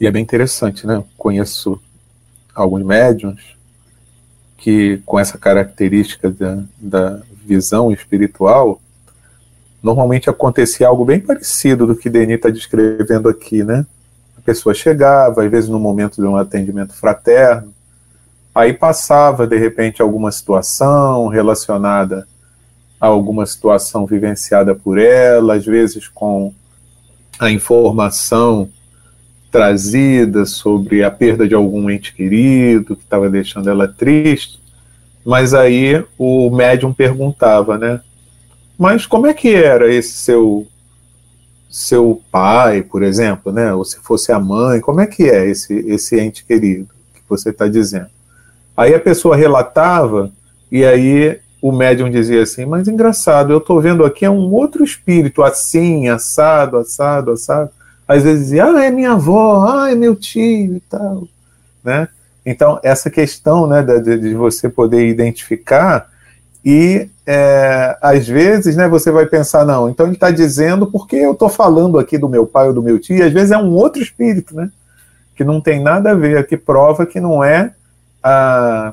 E 0.00 0.06
é 0.06 0.10
bem 0.10 0.22
interessante, 0.22 0.86
né? 0.86 1.02
Conheço 1.16 1.80
alguns 2.54 2.84
médiums 2.84 3.56
que, 4.56 5.00
com 5.04 5.18
essa 5.18 5.38
característica 5.38 6.30
da, 6.30 6.62
da 6.78 7.22
visão 7.44 7.92
espiritual, 7.92 8.80
normalmente 9.82 10.30
acontecia 10.30 10.88
algo 10.88 11.04
bem 11.04 11.20
parecido 11.20 11.86
do 11.86 11.94
que 11.94 12.08
Denis 12.08 12.36
está 12.36 12.48
descrevendo 12.48 13.28
aqui, 13.28 13.62
né? 13.62 13.86
A 14.38 14.40
pessoa 14.40 14.74
chegava, 14.74 15.44
às 15.44 15.50
vezes 15.50 15.68
no 15.68 15.78
momento 15.78 16.16
de 16.16 16.26
um 16.26 16.36
atendimento 16.36 16.94
fraterno, 16.94 17.74
aí 18.54 18.72
passava 18.72 19.46
de 19.46 19.58
repente 19.58 20.00
alguma 20.00 20.32
situação 20.32 21.28
relacionada 21.28 22.26
alguma 23.06 23.46
situação 23.46 24.06
vivenciada 24.06 24.74
por 24.74 24.98
ela, 24.98 25.54
às 25.54 25.64
vezes 25.64 26.08
com 26.08 26.52
a 27.38 27.50
informação 27.50 28.68
trazida 29.50 30.44
sobre 30.46 31.04
a 31.04 31.10
perda 31.10 31.46
de 31.46 31.54
algum 31.54 31.88
ente 31.88 32.12
querido 32.12 32.96
que 32.96 33.02
estava 33.02 33.30
deixando 33.30 33.70
ela 33.70 33.86
triste, 33.86 34.60
mas 35.24 35.54
aí 35.54 36.04
o 36.18 36.50
médium 36.50 36.92
perguntava, 36.92 37.78
né? 37.78 38.00
Mas 38.76 39.06
como 39.06 39.26
é 39.26 39.34
que 39.34 39.54
era 39.54 39.92
esse 39.92 40.12
seu 40.12 40.66
seu 41.70 42.20
pai, 42.30 42.82
por 42.82 43.02
exemplo, 43.02 43.52
né? 43.52 43.72
Ou 43.72 43.84
se 43.84 43.98
fosse 44.00 44.32
a 44.32 44.40
mãe, 44.40 44.80
como 44.80 45.00
é 45.00 45.06
que 45.06 45.24
é 45.24 45.48
esse 45.48 45.72
esse 45.88 46.20
ente 46.20 46.44
querido 46.44 46.88
que 47.14 47.22
você 47.28 47.50
está 47.50 47.68
dizendo? 47.68 48.08
Aí 48.76 48.92
a 48.92 49.00
pessoa 49.00 49.36
relatava 49.36 50.32
e 50.70 50.84
aí 50.84 51.38
o 51.64 51.72
médium 51.72 52.10
dizia 52.10 52.42
assim, 52.42 52.66
mas 52.66 52.88
engraçado, 52.88 53.50
eu 53.50 53.56
estou 53.56 53.80
vendo 53.80 54.04
aqui 54.04 54.26
é 54.26 54.28
um 54.28 54.52
outro 54.52 54.84
espírito, 54.84 55.42
assim, 55.42 56.10
assado, 56.10 56.76
assado, 56.76 57.30
assado. 57.30 57.70
Às 58.06 58.22
vezes 58.22 58.44
dizia, 58.44 58.66
ah, 58.66 58.84
é 58.84 58.90
minha 58.90 59.12
avó, 59.12 59.66
ah, 59.66 59.90
é 59.90 59.94
meu 59.94 60.14
tio 60.14 60.76
e 60.76 60.80
tal, 60.90 61.26
né? 61.82 62.06
Então, 62.44 62.78
essa 62.82 63.08
questão 63.08 63.66
né, 63.66 63.82
de, 63.82 64.18
de 64.18 64.34
você 64.34 64.68
poder 64.68 65.08
identificar 65.08 66.10
e, 66.62 67.08
é, 67.26 67.96
às 67.98 68.28
vezes, 68.28 68.76
né, 68.76 68.86
você 68.86 69.10
vai 69.10 69.24
pensar, 69.24 69.64
não, 69.64 69.88
então 69.88 70.04
ele 70.04 70.16
está 70.16 70.30
dizendo 70.30 70.88
porque 70.88 71.16
eu 71.16 71.32
estou 71.32 71.48
falando 71.48 71.98
aqui 71.98 72.18
do 72.18 72.28
meu 72.28 72.46
pai 72.46 72.66
ou 72.66 72.74
do 72.74 72.82
meu 72.82 72.98
tio, 72.98 73.16
e 73.16 73.22
às 73.22 73.32
vezes 73.32 73.52
é 73.52 73.56
um 73.56 73.72
outro 73.72 74.02
espírito, 74.02 74.54
né? 74.54 74.70
Que 75.34 75.42
não 75.42 75.62
tem 75.62 75.82
nada 75.82 76.10
a 76.10 76.14
ver, 76.14 76.46
que 76.46 76.58
prova 76.58 77.06
que 77.06 77.20
não 77.20 77.42
é 77.42 77.72
a 78.22 78.92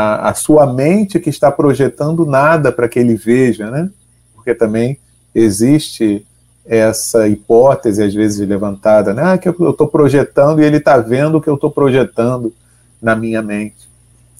a, 0.00 0.30
a 0.30 0.34
sua 0.34 0.72
mente 0.72 1.20
que 1.20 1.30
está 1.30 1.50
projetando 1.50 2.24
nada 2.24 2.72
para 2.72 2.88
que 2.88 2.98
ele 2.98 3.14
veja, 3.14 3.70
né? 3.70 3.90
Porque 4.34 4.54
também 4.54 4.98
existe 5.34 6.26
essa 6.64 7.28
hipótese, 7.28 8.02
às 8.02 8.14
vezes, 8.14 8.46
levantada, 8.46 9.12
né? 9.12 9.22
Ah, 9.24 9.38
que 9.38 9.48
eu 9.48 9.70
estou 9.70 9.88
projetando 9.88 10.60
e 10.60 10.64
ele 10.64 10.78
está 10.78 10.98
vendo 10.98 11.38
o 11.38 11.40
que 11.40 11.48
eu 11.48 11.54
estou 11.54 11.70
projetando 11.70 12.52
na 13.00 13.14
minha 13.14 13.42
mente, 13.42 13.88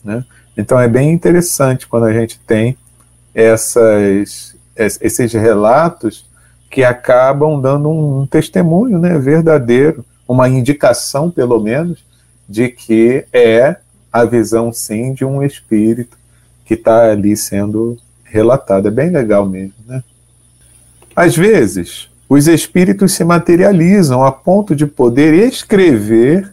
né? 0.05 0.25
Então 0.57 0.79
é 0.79 0.89
bem 0.89 1.13
interessante 1.13 1.87
quando 1.87 2.05
a 2.07 2.13
gente 2.13 2.39
tem 2.41 2.77
essas, 3.35 4.57
esses 4.77 5.33
relatos 5.33 6.29
que 6.71 6.85
acabam 6.85 7.61
dando 7.61 7.91
um, 7.91 8.27
testemunho 8.27 8.99
né, 8.99 9.19
verdadeiro, 9.19 10.05
uma 10.27 10.49
indicação, 10.49 11.31
pelo 11.31 11.59
menos, 11.61 12.05
de 12.49 12.69
que 12.69 13.25
é 13.33 13.77
a 14.13 14.25
visão, 14.25 14.73
sim, 14.73 15.13
de 15.13 15.25
um 15.25 15.43
espírito 15.43 16.19
que 16.65 16.75
está 16.75 17.11
ali 17.11 17.37
sendo 17.37 17.99
relatado. 18.25 18.89
É 18.89 18.91
bem 18.91 19.11
legal 19.11 19.47
mesmo, 19.47 19.75
né? 19.87 20.03
Às 21.15 21.37
vezes, 21.37 22.09
os 22.29 22.47
espíritos 22.47 23.13
se 23.13 23.25
materializam 23.25 24.25
a 24.25 24.31
ponto 24.31 24.75
de 24.75 24.87
poder 24.87 25.35
escrever 25.35 26.53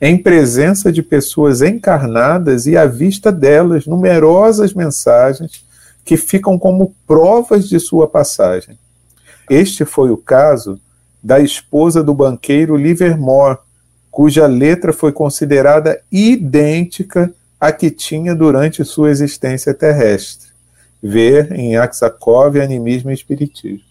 em 0.00 0.16
presença 0.16 0.90
de 0.90 1.02
pessoas 1.02 1.60
encarnadas 1.60 2.66
e 2.66 2.76
à 2.76 2.86
vista 2.86 3.30
delas 3.30 3.86
numerosas 3.86 4.72
mensagens 4.72 5.64
que 6.04 6.16
ficam 6.16 6.58
como 6.58 6.94
provas 7.06 7.68
de 7.68 7.78
sua 7.78 8.08
passagem. 8.08 8.78
Este 9.48 9.84
foi 9.84 10.10
o 10.10 10.16
caso 10.16 10.80
da 11.22 11.40
esposa 11.40 12.02
do 12.02 12.14
banqueiro 12.14 12.76
Livermore, 12.76 13.58
cuja 14.10 14.46
letra 14.46 14.92
foi 14.92 15.12
considerada 15.12 16.02
idêntica 16.10 17.32
à 17.60 17.70
que 17.70 17.90
tinha 17.90 18.34
durante 18.34 18.84
sua 18.84 19.10
existência 19.10 19.72
terrestre. 19.72 20.50
Ver 21.02 21.52
em 21.52 21.76
Aksakov 21.76 22.60
Animismo 22.60 23.10
e 23.10 23.14
Espiritismo. 23.14 23.84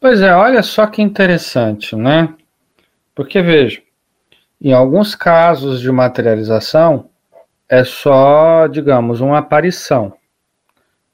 Pois 0.00 0.20
é, 0.20 0.32
olha 0.34 0.62
só 0.62 0.86
que 0.86 1.02
interessante, 1.02 1.96
né? 1.96 2.32
Porque 3.14 3.42
veja, 3.42 3.80
em 4.60 4.72
alguns 4.72 5.14
casos 5.14 5.80
de 5.80 5.90
materialização 5.90 7.08
é 7.68 7.84
só, 7.84 8.66
digamos, 8.66 9.20
uma 9.20 9.38
aparição. 9.38 10.12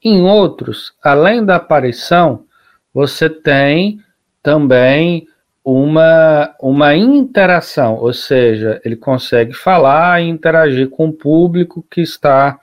Em 0.03 0.21
outros, 0.21 0.93
além 1.03 1.43
da 1.43 1.55
aparição, 1.55 2.45
você 2.93 3.27
tem 3.27 3.99
também 4.41 5.27
uma, 5.65 6.53
uma 6.61 6.95
interação, 6.95 7.95
ou 7.95 8.13
seja, 8.13 8.79
ele 8.85 8.95
consegue 8.95 9.51
falar 9.51 10.21
e 10.21 10.29
interagir 10.29 10.91
com 10.91 11.07
o 11.07 11.13
público 11.13 11.83
que 11.89 12.01
está 12.01 12.59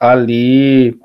ali 0.00 0.98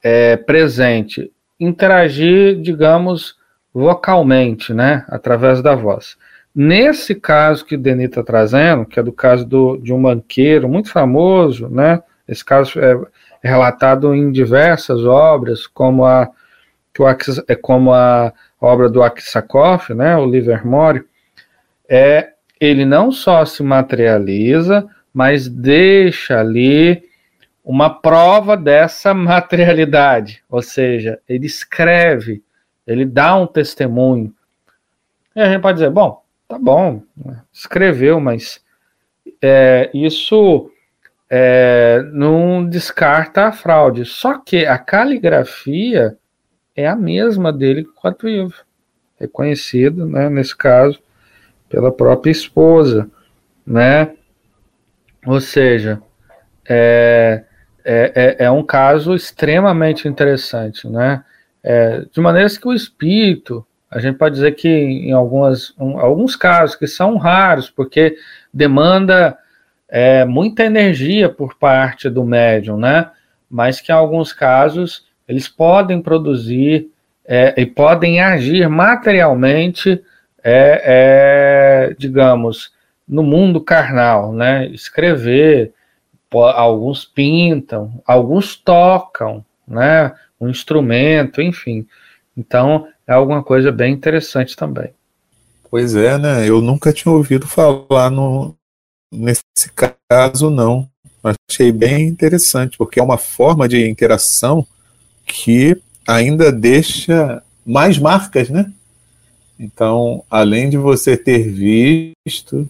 é, 0.00 0.36
presente. 0.36 1.32
Interagir, 1.58 2.60
digamos, 2.60 3.36
vocalmente, 3.74 4.72
né, 4.72 5.04
através 5.08 5.60
da 5.60 5.74
voz. 5.74 6.16
Nesse 6.54 7.16
caso 7.16 7.64
que 7.64 7.74
o 7.74 7.78
Denis 7.78 8.10
está 8.10 8.22
trazendo, 8.22 8.86
que 8.86 9.00
é 9.00 9.02
do 9.02 9.12
caso 9.12 9.44
do, 9.44 9.76
de 9.78 9.92
um 9.92 10.00
banqueiro 10.00 10.68
muito 10.68 10.90
famoso, 10.90 11.68
né, 11.68 12.00
esse 12.28 12.44
caso 12.44 12.78
é, 12.78 13.00
relatado 13.42 14.14
em 14.14 14.30
diversas 14.30 15.04
obras, 15.04 15.66
como 15.66 16.04
a, 16.04 16.30
é 17.48 17.56
como 17.56 17.92
a 17.92 18.32
obra 18.62 18.88
do 18.88 19.02
Aksakov, 19.02 19.92
né, 19.92 20.16
o 20.16 20.24
Livermore, 20.24 21.04
é, 21.88 22.30
ele 22.60 22.84
não 22.84 23.10
só 23.10 23.44
se 23.44 23.60
materializa, 23.62 24.88
mas 25.12 25.48
deixa 25.48 26.38
ali 26.38 27.02
uma 27.64 27.90
prova 27.90 28.56
dessa 28.56 29.12
materialidade, 29.12 30.42
ou 30.48 30.62
seja, 30.62 31.18
ele 31.28 31.46
escreve, 31.46 32.42
ele 32.86 33.04
dá 33.04 33.36
um 33.36 33.46
testemunho. 33.46 34.32
E 35.34 35.40
a 35.40 35.50
gente 35.50 35.60
pode 35.60 35.78
dizer, 35.78 35.90
bom, 35.90 36.22
tá 36.46 36.56
bom, 36.56 37.02
escreveu, 37.52 38.20
mas 38.20 38.60
é, 39.42 39.90
isso 39.92 40.70
é, 41.28 42.04
não 42.12 42.64
descarta 42.64 43.46
a 43.46 43.52
fraude. 43.52 44.04
Só 44.04 44.38
que 44.38 44.66
a 44.66 44.78
caligrafia 44.78 46.16
é 46.74 46.86
a 46.86 46.96
mesma 46.96 47.52
dele 47.52 47.84
quanto 47.84 48.26
vivo, 48.26 48.54
reconhecido, 49.18 50.06
né, 50.06 50.28
nesse 50.28 50.56
caso, 50.56 50.98
pela 51.68 51.92
própria 51.92 52.30
esposa, 52.30 53.10
né? 53.66 54.12
Ou 55.26 55.40
seja, 55.40 56.02
é, 56.68 57.44
é, 57.84 58.12
é, 58.14 58.44
é 58.44 58.50
um 58.50 58.62
caso 58.62 59.14
extremamente 59.14 60.08
interessante, 60.08 60.88
né? 60.88 61.24
É, 61.62 62.04
de 62.10 62.20
maneiras 62.20 62.58
que 62.58 62.66
o 62.66 62.72
espírito, 62.72 63.64
a 63.90 64.00
gente 64.00 64.18
pode 64.18 64.34
dizer 64.34 64.52
que 64.52 64.68
em 64.68 65.12
algumas, 65.12 65.72
um, 65.78 65.98
alguns 65.98 66.34
casos 66.34 66.74
que 66.74 66.86
são 66.86 67.16
raros, 67.16 67.70
porque 67.70 68.16
demanda 68.52 69.38
é, 69.88 70.24
muita 70.24 70.64
energia 70.64 71.28
por 71.28 71.56
parte 71.56 72.08
do 72.08 72.24
médium, 72.24 72.76
né? 72.76 73.10
Mas 73.48 73.80
que 73.80 73.92
em 73.92 73.94
alguns 73.94 74.32
casos 74.32 75.06
eles 75.32 75.48
podem 75.48 76.00
produzir 76.00 76.88
é, 77.24 77.60
e 77.60 77.66
podem 77.66 78.20
agir 78.20 78.68
materialmente, 78.68 80.02
é, 80.42 81.90
é 81.90 81.94
digamos, 81.98 82.72
no 83.06 83.22
mundo 83.22 83.60
carnal, 83.60 84.32
né? 84.32 84.68
Escrever, 84.68 85.72
alguns 86.32 87.04
pintam, 87.04 88.00
alguns 88.06 88.56
tocam, 88.56 89.44
né? 89.66 90.12
Um 90.40 90.48
instrumento, 90.48 91.40
enfim. 91.40 91.86
Então 92.36 92.88
é 93.06 93.12
alguma 93.12 93.42
coisa 93.42 93.70
bem 93.70 93.92
interessante 93.92 94.56
também. 94.56 94.90
Pois 95.70 95.94
é, 95.94 96.18
né? 96.18 96.48
Eu 96.48 96.60
nunca 96.60 96.92
tinha 96.92 97.12
ouvido 97.12 97.46
falar 97.46 98.10
no, 98.10 98.54
Nesse 99.12 99.44
caso, 100.08 100.48
não. 100.48 100.88
Achei 101.22 101.70
bem 101.70 102.08
interessante, 102.08 102.78
porque 102.78 102.98
é 102.98 103.02
uma 103.02 103.18
forma 103.18 103.68
de 103.68 103.86
interação 103.86 104.66
que 105.32 105.80
ainda 106.06 106.52
deixa 106.52 107.42
mais 107.64 107.98
marcas, 107.98 108.50
né? 108.50 108.70
Então, 109.58 110.22
além 110.30 110.68
de 110.68 110.76
você 110.76 111.16
ter 111.16 111.50
visto, 111.50 112.68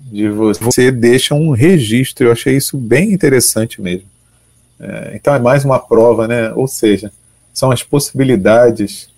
de 0.00 0.28
você 0.28 0.90
deixa 0.90 1.34
um 1.34 1.50
registro. 1.50 2.26
Eu 2.26 2.32
achei 2.32 2.56
isso 2.56 2.76
bem 2.76 3.12
interessante 3.12 3.80
mesmo. 3.80 4.08
É, 4.80 5.12
então 5.14 5.32
é 5.34 5.38
mais 5.38 5.64
uma 5.64 5.78
prova, 5.78 6.26
né? 6.26 6.52
Ou 6.54 6.66
seja, 6.66 7.12
são 7.52 7.70
as 7.70 7.82
possibilidades 7.82 9.08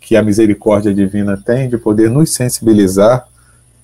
que 0.00 0.16
a 0.16 0.22
misericórdia 0.22 0.94
divina 0.94 1.36
tem 1.36 1.68
de 1.68 1.76
poder 1.76 2.08
nos 2.08 2.32
sensibilizar 2.32 3.28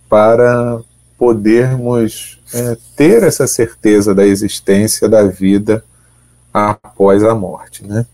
para 0.09 0.81
podermos 1.19 2.41
é, 2.55 2.77
ter 2.97 3.23
essa 3.25 3.47
certeza 3.47 4.15
da 4.15 4.25
existência 4.25 5.09
da 5.09 5.25
vida 5.25 5.85
após 6.53 7.25
a 7.25 7.35
morte. 7.35 7.87
Né? 7.87 8.07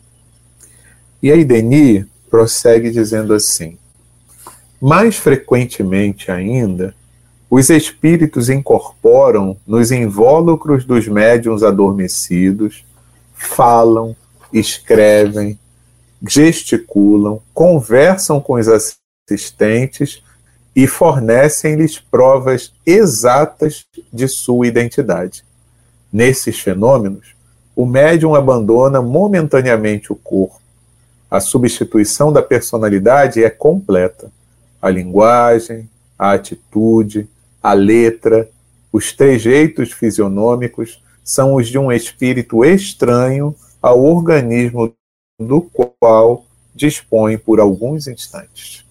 E 1.23 1.33
aí 1.33 1.45
Denis 1.45 2.05
prossegue 2.31 2.91
dizendo 2.91 3.35
assim: 3.35 3.77
mais 4.81 5.17
frequentemente 5.17 6.31
ainda, 6.31 6.95
os 7.51 7.71
espíritos 7.71 8.49
incorporam 8.49 9.57
nos 9.67 9.91
invólucros 9.91 10.85
dos 10.85 11.09
médiuns 11.09 11.63
adormecidos, 11.63 12.85
falam, 13.35 14.15
escrevem, 14.53 15.59
gesticulam, 16.27 17.41
conversam 17.53 18.41
com 18.41 18.55
os 18.55 18.69
assistentes 18.69 20.23
e 20.77 20.87
fornecem-lhes 20.87 21.99
provas 21.99 22.73
exatas 22.87 23.85
de 24.13 24.29
sua 24.29 24.67
identidade. 24.69 25.45
Nesses 26.13 26.61
fenômenos, 26.61 27.35
o 27.75 27.85
médium 27.85 28.35
abandona 28.35 29.03
momentaneamente 29.03 30.13
o 30.13 30.17
corpo. 30.17 30.68
A 31.31 31.41
substituição 31.41 32.33
da 32.33 32.43
personalidade 32.43 33.43
é 33.43 33.51
completa. 33.51 34.31
A 34.81 34.89
linguagem, 34.89 35.89
a 36.19 36.33
atitude, 36.33 37.29
a 37.63 37.73
letra, 37.73 38.49
os 38.93 39.13
trejeitos 39.13 39.93
fisionômicos 39.93 41.03
são 41.23 41.55
os 41.55 41.69
de 41.69 41.79
um 41.79 41.93
espírito 41.93 42.65
estranho 42.65 43.55
ao 43.83 44.03
organismo 44.03 44.95
do 45.39 45.61
qual 45.61 46.45
dispõe 46.75 47.37
por 47.37 47.61
alguns 47.61 48.07
instantes. 48.07 48.85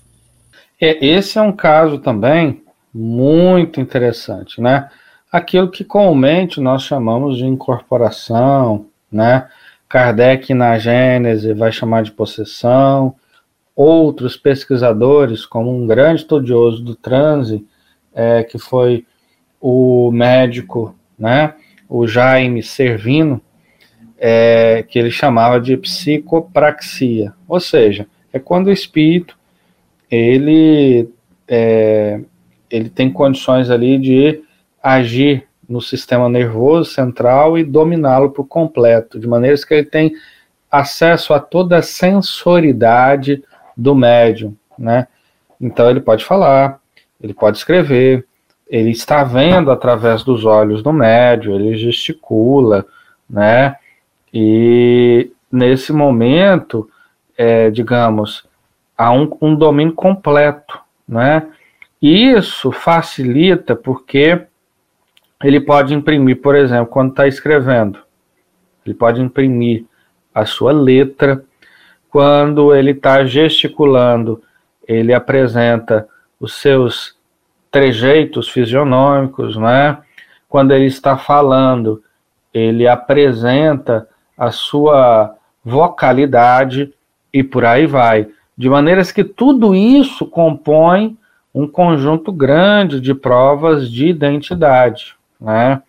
É, 0.79 1.03
esse 1.03 1.39
é 1.39 1.41
um 1.41 1.51
caso 1.51 1.97
também 1.97 2.61
muito 2.93 3.81
interessante, 3.81 4.61
né? 4.61 4.89
Aquilo 5.31 5.69
que 5.69 5.83
comumente 5.83 6.61
nós 6.61 6.83
chamamos 6.83 7.37
de 7.37 7.45
incorporação, 7.45 8.85
né? 9.11 9.49
Kardec 9.89 10.53
na 10.53 10.77
Gênese 10.77 11.53
vai 11.53 11.71
chamar 11.71 12.03
de 12.03 12.11
possessão, 12.11 13.15
outros 13.75 14.35
pesquisadores, 14.35 15.45
como 15.45 15.71
um 15.71 15.85
grande 15.85 16.21
estudioso 16.21 16.83
do 16.83 16.95
transe, 16.95 17.65
é, 18.13 18.43
que 18.43 18.57
foi 18.57 19.05
o 19.61 20.11
médico, 20.11 20.95
né? 21.17 21.53
O 21.87 22.07
Jaime 22.07 22.61
Servino, 22.61 23.41
é, 24.17 24.83
que 24.83 24.97
ele 24.97 25.11
chamava 25.11 25.59
de 25.61 25.77
psicopraxia, 25.77 27.33
ou 27.47 27.59
seja, 27.59 28.07
é 28.33 28.39
quando 28.39 28.67
o 28.67 28.71
espírito 28.71 29.37
ele, 30.09 31.09
é, 31.47 32.19
ele 32.69 32.89
tem 32.89 33.11
condições 33.11 33.69
ali 33.69 33.97
de 33.97 34.41
agir 34.81 35.46
no 35.67 35.81
sistema 35.81 36.29
nervoso 36.29 36.91
central 36.91 37.57
e 37.57 37.63
dominá-lo 37.63 38.31
por 38.31 38.45
completo, 38.45 39.19
de 39.19 39.27
maneira 39.27 39.57
que 39.57 39.73
ele 39.73 39.85
tem 39.85 40.13
acesso 40.71 41.33
a 41.33 41.39
toda 41.39 41.77
a 41.77 41.81
sensoridade 41.81 43.43
do 43.75 43.93
médium, 43.95 44.55
né? 44.77 45.07
Então 45.59 45.89
ele 45.89 45.99
pode 45.99 46.23
falar, 46.23 46.79
ele 47.21 47.33
pode 47.33 47.57
escrever, 47.57 48.25
ele 48.69 48.91
está 48.91 49.23
vendo 49.23 49.71
através 49.71 50.23
dos 50.23 50.45
olhos 50.45 50.81
do 50.83 50.93
médium, 50.93 51.55
ele 51.55 51.77
gesticula, 51.77 52.85
né? 53.29 53.75
E 54.33 55.31
nesse 55.51 55.91
momento, 55.93 56.89
é, 57.37 57.69
digamos, 57.69 58.45
a 58.97 59.11
um, 59.11 59.29
um 59.41 59.55
domínio 59.55 59.93
completo, 59.93 60.79
né? 61.07 61.47
Isso 62.01 62.71
facilita 62.71 63.75
porque 63.75 64.41
ele 65.43 65.59
pode 65.59 65.93
imprimir, 65.93 66.41
por 66.41 66.55
exemplo, 66.55 66.87
quando 66.87 67.11
está 67.11 67.27
escrevendo, 67.27 67.99
ele 68.85 68.95
pode 68.95 69.21
imprimir 69.21 69.85
a 70.33 70.45
sua 70.45 70.71
letra, 70.71 71.43
quando 72.09 72.73
ele 72.73 72.91
está 72.91 73.25
gesticulando, 73.25 74.41
ele 74.87 75.13
apresenta 75.13 76.07
os 76.39 76.53
seus 76.53 77.15
trejeitos 77.69 78.49
fisionômicos, 78.49 79.57
né? 79.57 79.97
Quando 80.47 80.71
ele 80.71 80.85
está 80.85 81.17
falando, 81.17 82.01
ele 82.53 82.87
apresenta 82.87 84.07
a 84.37 84.51
sua 84.51 85.35
vocalidade 85.63 86.93
e 87.33 87.43
por 87.43 87.65
aí 87.65 87.85
vai. 87.85 88.29
De 88.57 88.69
maneiras 88.69 89.11
que 89.11 89.23
tudo 89.23 89.75
isso 89.75 90.25
compõe 90.25 91.17
um 91.53 91.67
conjunto 91.67 92.31
grande 92.31 93.01
de 93.01 93.13
provas 93.13 93.91
de 93.91 94.07
identidade, 94.07 95.16
né? 95.39 95.81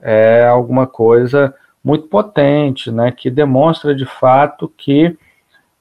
É 0.00 0.44
alguma 0.44 0.86
coisa 0.86 1.54
muito 1.82 2.08
potente, 2.08 2.90
né? 2.90 3.12
Que 3.12 3.30
demonstra 3.30 3.94
de 3.94 4.06
fato 4.06 4.72
que 4.76 5.16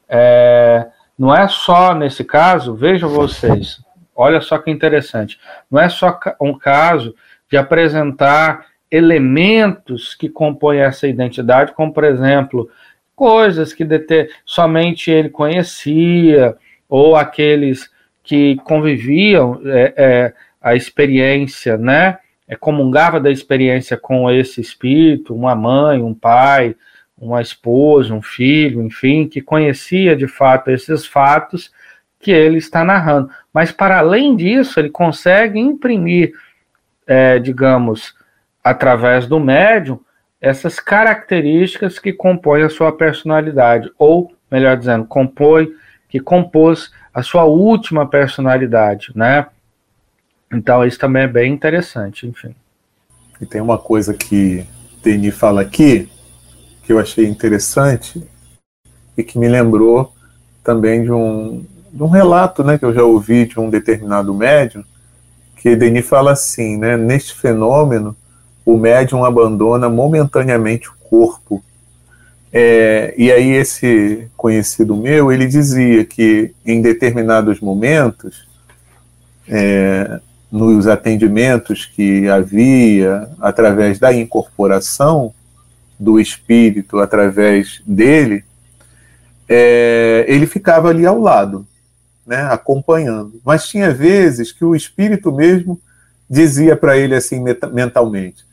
é, 0.08 0.88
não 1.18 1.34
é 1.34 1.48
só 1.48 1.94
nesse 1.94 2.24
caso, 2.24 2.76
vejam 2.76 3.10
vocês, 3.10 3.82
olha 4.16 4.42
só 4.42 4.58
que 4.58 4.70
interessante, 4.70 5.40
não 5.70 5.80
é 5.80 5.88
só 5.88 6.20
um 6.40 6.58
caso 6.58 7.16
de 7.50 7.58
apresentar 7.58 8.66
elementos 8.90 10.14
que 10.14 10.28
compõem 10.28 10.80
essa 10.80 11.08
identidade, 11.08 11.74
como 11.74 11.94
por 11.94 12.04
exemplo, 12.04 12.70
coisas 13.16 13.72
que 13.72 13.88
somente 14.46 15.10
ele 15.10 15.30
conhecia, 15.30 16.58
ou 16.90 17.16
aqueles 17.16 17.90
que 18.24 18.58
conviviam 18.66 19.62
é, 19.66 19.94
é, 19.96 20.34
a 20.62 20.76
experiência, 20.76 21.78
né? 21.78 22.20
É, 22.52 22.56
comungava 22.58 23.18
da 23.18 23.32
experiência 23.32 23.96
com 23.96 24.30
esse 24.30 24.60
espírito, 24.60 25.34
uma 25.34 25.56
mãe, 25.56 26.04
um 26.04 26.14
pai, 26.14 26.76
uma 27.18 27.42
esposa, 27.42 28.14
um 28.14 28.22
filho, 28.22 28.84
enfim, 28.84 29.26
que 29.26 29.42
conhecia 29.42 30.18
de 30.18 30.28
fato 30.28 30.70
esses 30.70 31.06
fatos 31.06 31.72
que 32.20 32.30
ele 32.30 32.58
está 32.58 32.84
narrando. 32.84 33.30
Mas, 33.54 33.72
para 33.72 34.00
além 34.00 34.36
disso, 34.36 34.82
ele 34.82 34.90
consegue 34.90 35.58
imprimir, 35.58 36.34
é, 37.08 37.40
digamos, 37.40 38.14
através 38.62 39.26
do 39.26 39.40
médium, 39.40 39.98
essas 40.42 40.78
características 40.78 42.00
que 42.00 42.12
compõem 42.12 42.64
a 42.64 42.70
sua 42.70 42.92
personalidade, 42.92 43.90
ou, 43.98 44.36
melhor 44.52 44.76
dizendo, 44.76 45.06
compõe, 45.06 45.70
que 46.10 46.20
compôs 46.20 46.92
a 47.14 47.24
sua 47.24 47.46
última 47.46 48.06
personalidade, 48.06 49.14
né? 49.16 49.46
Então, 50.52 50.86
isso 50.86 51.00
também 51.00 51.24
é 51.24 51.28
bem 51.28 51.54
interessante, 51.54 52.28
enfim. 52.28 52.54
E 53.40 53.46
tem 53.46 53.62
uma 53.62 53.78
coisa 53.78 54.14
que 54.14 54.66
Denis 55.02 55.36
fala 55.36 55.62
aqui, 55.62 56.10
que 56.84 56.94
eu 56.94 57.00
achei 57.00 57.26
interessante 57.26 58.22
e 59.18 59.24
que 59.24 59.40
me 59.40 59.48
lembrou 59.48 60.14
também 60.64 61.04
de 61.04 61.12
um, 61.12 61.66
de 61.92 62.04
um 62.04 62.08
relato 62.08 62.64
né, 62.64 62.78
que 62.78 62.86
eu 62.86 62.94
já 62.94 63.04
ouvi 63.04 63.46
de 63.46 63.60
um 63.60 63.70
determinado 63.70 64.34
médium, 64.34 64.84
que 65.58 65.76
Denis 65.76 66.06
fala 66.06 66.32
assim, 66.32 66.78
né, 66.78 66.98
neste 66.98 67.34
fenômeno, 67.34 68.16
o 68.66 68.78
médium 68.78 69.24
abandona 69.24 69.90
momentaneamente 69.90 70.90
o 70.90 70.94
corpo. 71.10 71.64
É, 72.54 73.14
e 73.18 73.32
aí 73.32 73.52
esse 73.52 74.28
conhecido 74.36 74.96
meu, 74.96 75.32
ele 75.32 75.48
dizia 75.48 76.04
que 76.04 76.54
em 76.66 76.82
determinados 76.82 77.60
momentos, 77.60 78.48
é, 79.48 80.20
nos 80.52 80.88
atendimentos 80.88 81.86
que 81.86 82.28
havia, 82.28 83.30
através 83.40 83.98
da 83.98 84.14
incorporação, 84.14 85.34
do 85.98 86.20
espírito 86.20 87.00
através 87.00 87.82
dele, 87.86 88.44
é, 89.48 90.26
ele 90.28 90.48
ficava 90.48 90.90
ali 90.90 91.06
ao 91.06 91.20
lado, 91.20 91.66
né, 92.26 92.42
acompanhando. 92.50 93.40
Mas 93.46 93.68
tinha 93.68 93.94
vezes 93.94 94.52
que 94.52 94.66
o 94.66 94.76
espírito 94.76 95.32
mesmo 95.32 95.80
dizia 96.30 96.76
para 96.76 96.98
ele 96.98 97.16
assim 97.16 97.44
mentalmente: 97.72 98.44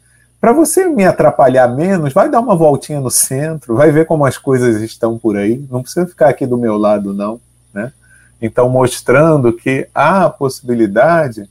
para 0.41 0.53
você 0.53 0.87
me 0.89 1.05
atrapalhar 1.05 1.69
menos, 1.69 2.13
vai 2.13 2.31
dar 2.31 2.41
uma 2.41 2.55
voltinha 2.55 3.01
no 3.01 3.11
centro, 3.11 3.75
vai 3.75 3.91
ver 3.91 4.07
como 4.07 4.25
as 4.25 4.37
coisas 4.37 4.83
estão 4.83 5.19
por 5.19 5.37
aí. 5.37 5.65
Não 5.71 5.83
precisa 5.83 6.07
ficar 6.07 6.29
aqui 6.29 6.47
do 6.47 6.59
meu 6.59 6.77
lado, 6.77 7.15
não. 7.15 7.41
Né? 7.73 7.93
Então, 8.41 8.69
mostrando 8.69 9.53
que 9.53 9.89
há 9.95 10.27
a 10.27 10.31
possibilidade 10.31 11.49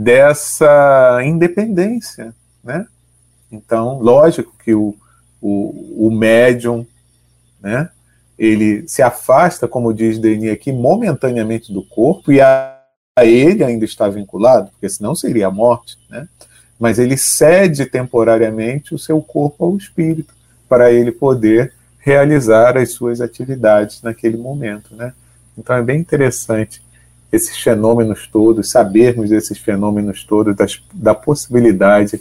dessa 0.00 1.20
independência. 1.22 2.34
Né? 2.64 2.86
Então, 3.52 3.98
lógico 4.00 4.54
que 4.64 4.74
o, 4.74 4.94
o, 5.40 6.06
o 6.06 6.10
médium, 6.10 6.86
né? 7.60 7.90
Ele 8.38 8.88
se 8.88 9.02
afasta, 9.02 9.68
como 9.68 9.92
diz 9.92 10.18
Denis 10.18 10.50
aqui, 10.50 10.72
momentaneamente 10.72 11.70
do 11.70 11.82
corpo 11.82 12.32
e 12.32 12.40
a, 12.40 12.80
a 13.14 13.26
ele 13.26 13.62
ainda 13.62 13.84
está 13.84 14.08
vinculado, 14.08 14.70
porque 14.70 14.88
senão 14.88 15.14
seria 15.14 15.48
a 15.48 15.50
morte, 15.50 15.98
né? 16.08 16.26
Mas 16.78 16.98
ele 16.98 17.18
cede 17.18 17.84
temporariamente 17.84 18.94
o 18.94 18.98
seu 18.98 19.20
corpo 19.20 19.66
ao 19.66 19.76
espírito 19.76 20.32
para 20.66 20.90
ele 20.90 21.12
poder 21.12 21.74
realizar 21.98 22.78
as 22.78 22.92
suas 22.92 23.20
atividades 23.20 24.00
naquele 24.00 24.38
momento, 24.38 24.96
né? 24.96 25.12
Então 25.58 25.76
é 25.76 25.82
bem 25.82 26.00
interessante 26.00 26.80
esses 27.32 27.56
fenômenos 27.58 28.26
todos, 28.26 28.70
sabermos 28.70 29.30
desses 29.30 29.58
fenômenos 29.58 30.24
todos, 30.24 30.56
das, 30.56 30.82
da 30.92 31.14
possibilidade 31.14 32.20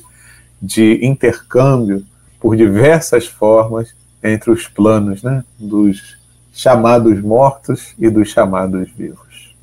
de 0.62 1.06
intercâmbio 1.06 2.06
por 2.40 2.56
diversas 2.56 3.28
formas 3.28 3.94
entre 4.24 4.52
os 4.52 4.68
planos 4.68 5.24
né, 5.24 5.44
dos 5.58 6.18
chamados 6.54 7.22
mortos 7.22 7.94
e 7.98 8.10
dos 8.10 8.30
chamados 8.30 8.90
vivos. 8.92 9.56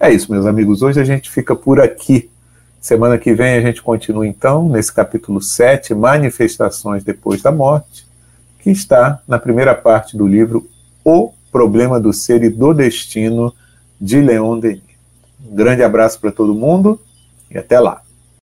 É 0.00 0.12
isso, 0.12 0.30
meus 0.30 0.46
amigos. 0.46 0.82
Hoje 0.82 1.00
a 1.00 1.04
gente 1.04 1.30
fica 1.30 1.54
por 1.56 1.80
aqui. 1.80 2.30
Semana 2.80 3.18
que 3.18 3.34
vem 3.34 3.54
a 3.54 3.60
gente 3.60 3.82
continua 3.82 4.26
então 4.26 4.68
nesse 4.68 4.92
capítulo 4.92 5.42
7, 5.42 5.94
Manifestações 5.94 7.02
depois 7.02 7.42
da 7.42 7.50
morte, 7.50 8.06
que 8.60 8.70
está 8.70 9.20
na 9.26 9.38
primeira 9.38 9.74
parte 9.74 10.16
do 10.16 10.26
livro 10.26 10.68
O 11.04 11.32
Problema 11.50 11.98
do 11.98 12.12
Ser 12.12 12.44
e 12.44 12.48
do 12.48 12.72
Destino, 12.72 13.52
de 14.00 14.20
Leon 14.20 14.58
Denis. 14.58 14.82
Um 15.44 15.54
grande 15.54 15.82
abraço 15.82 16.20
para 16.20 16.32
todo 16.32 16.54
mundo 16.54 17.00
e 17.50 17.58
até 17.58 17.78
lá. 17.78 18.02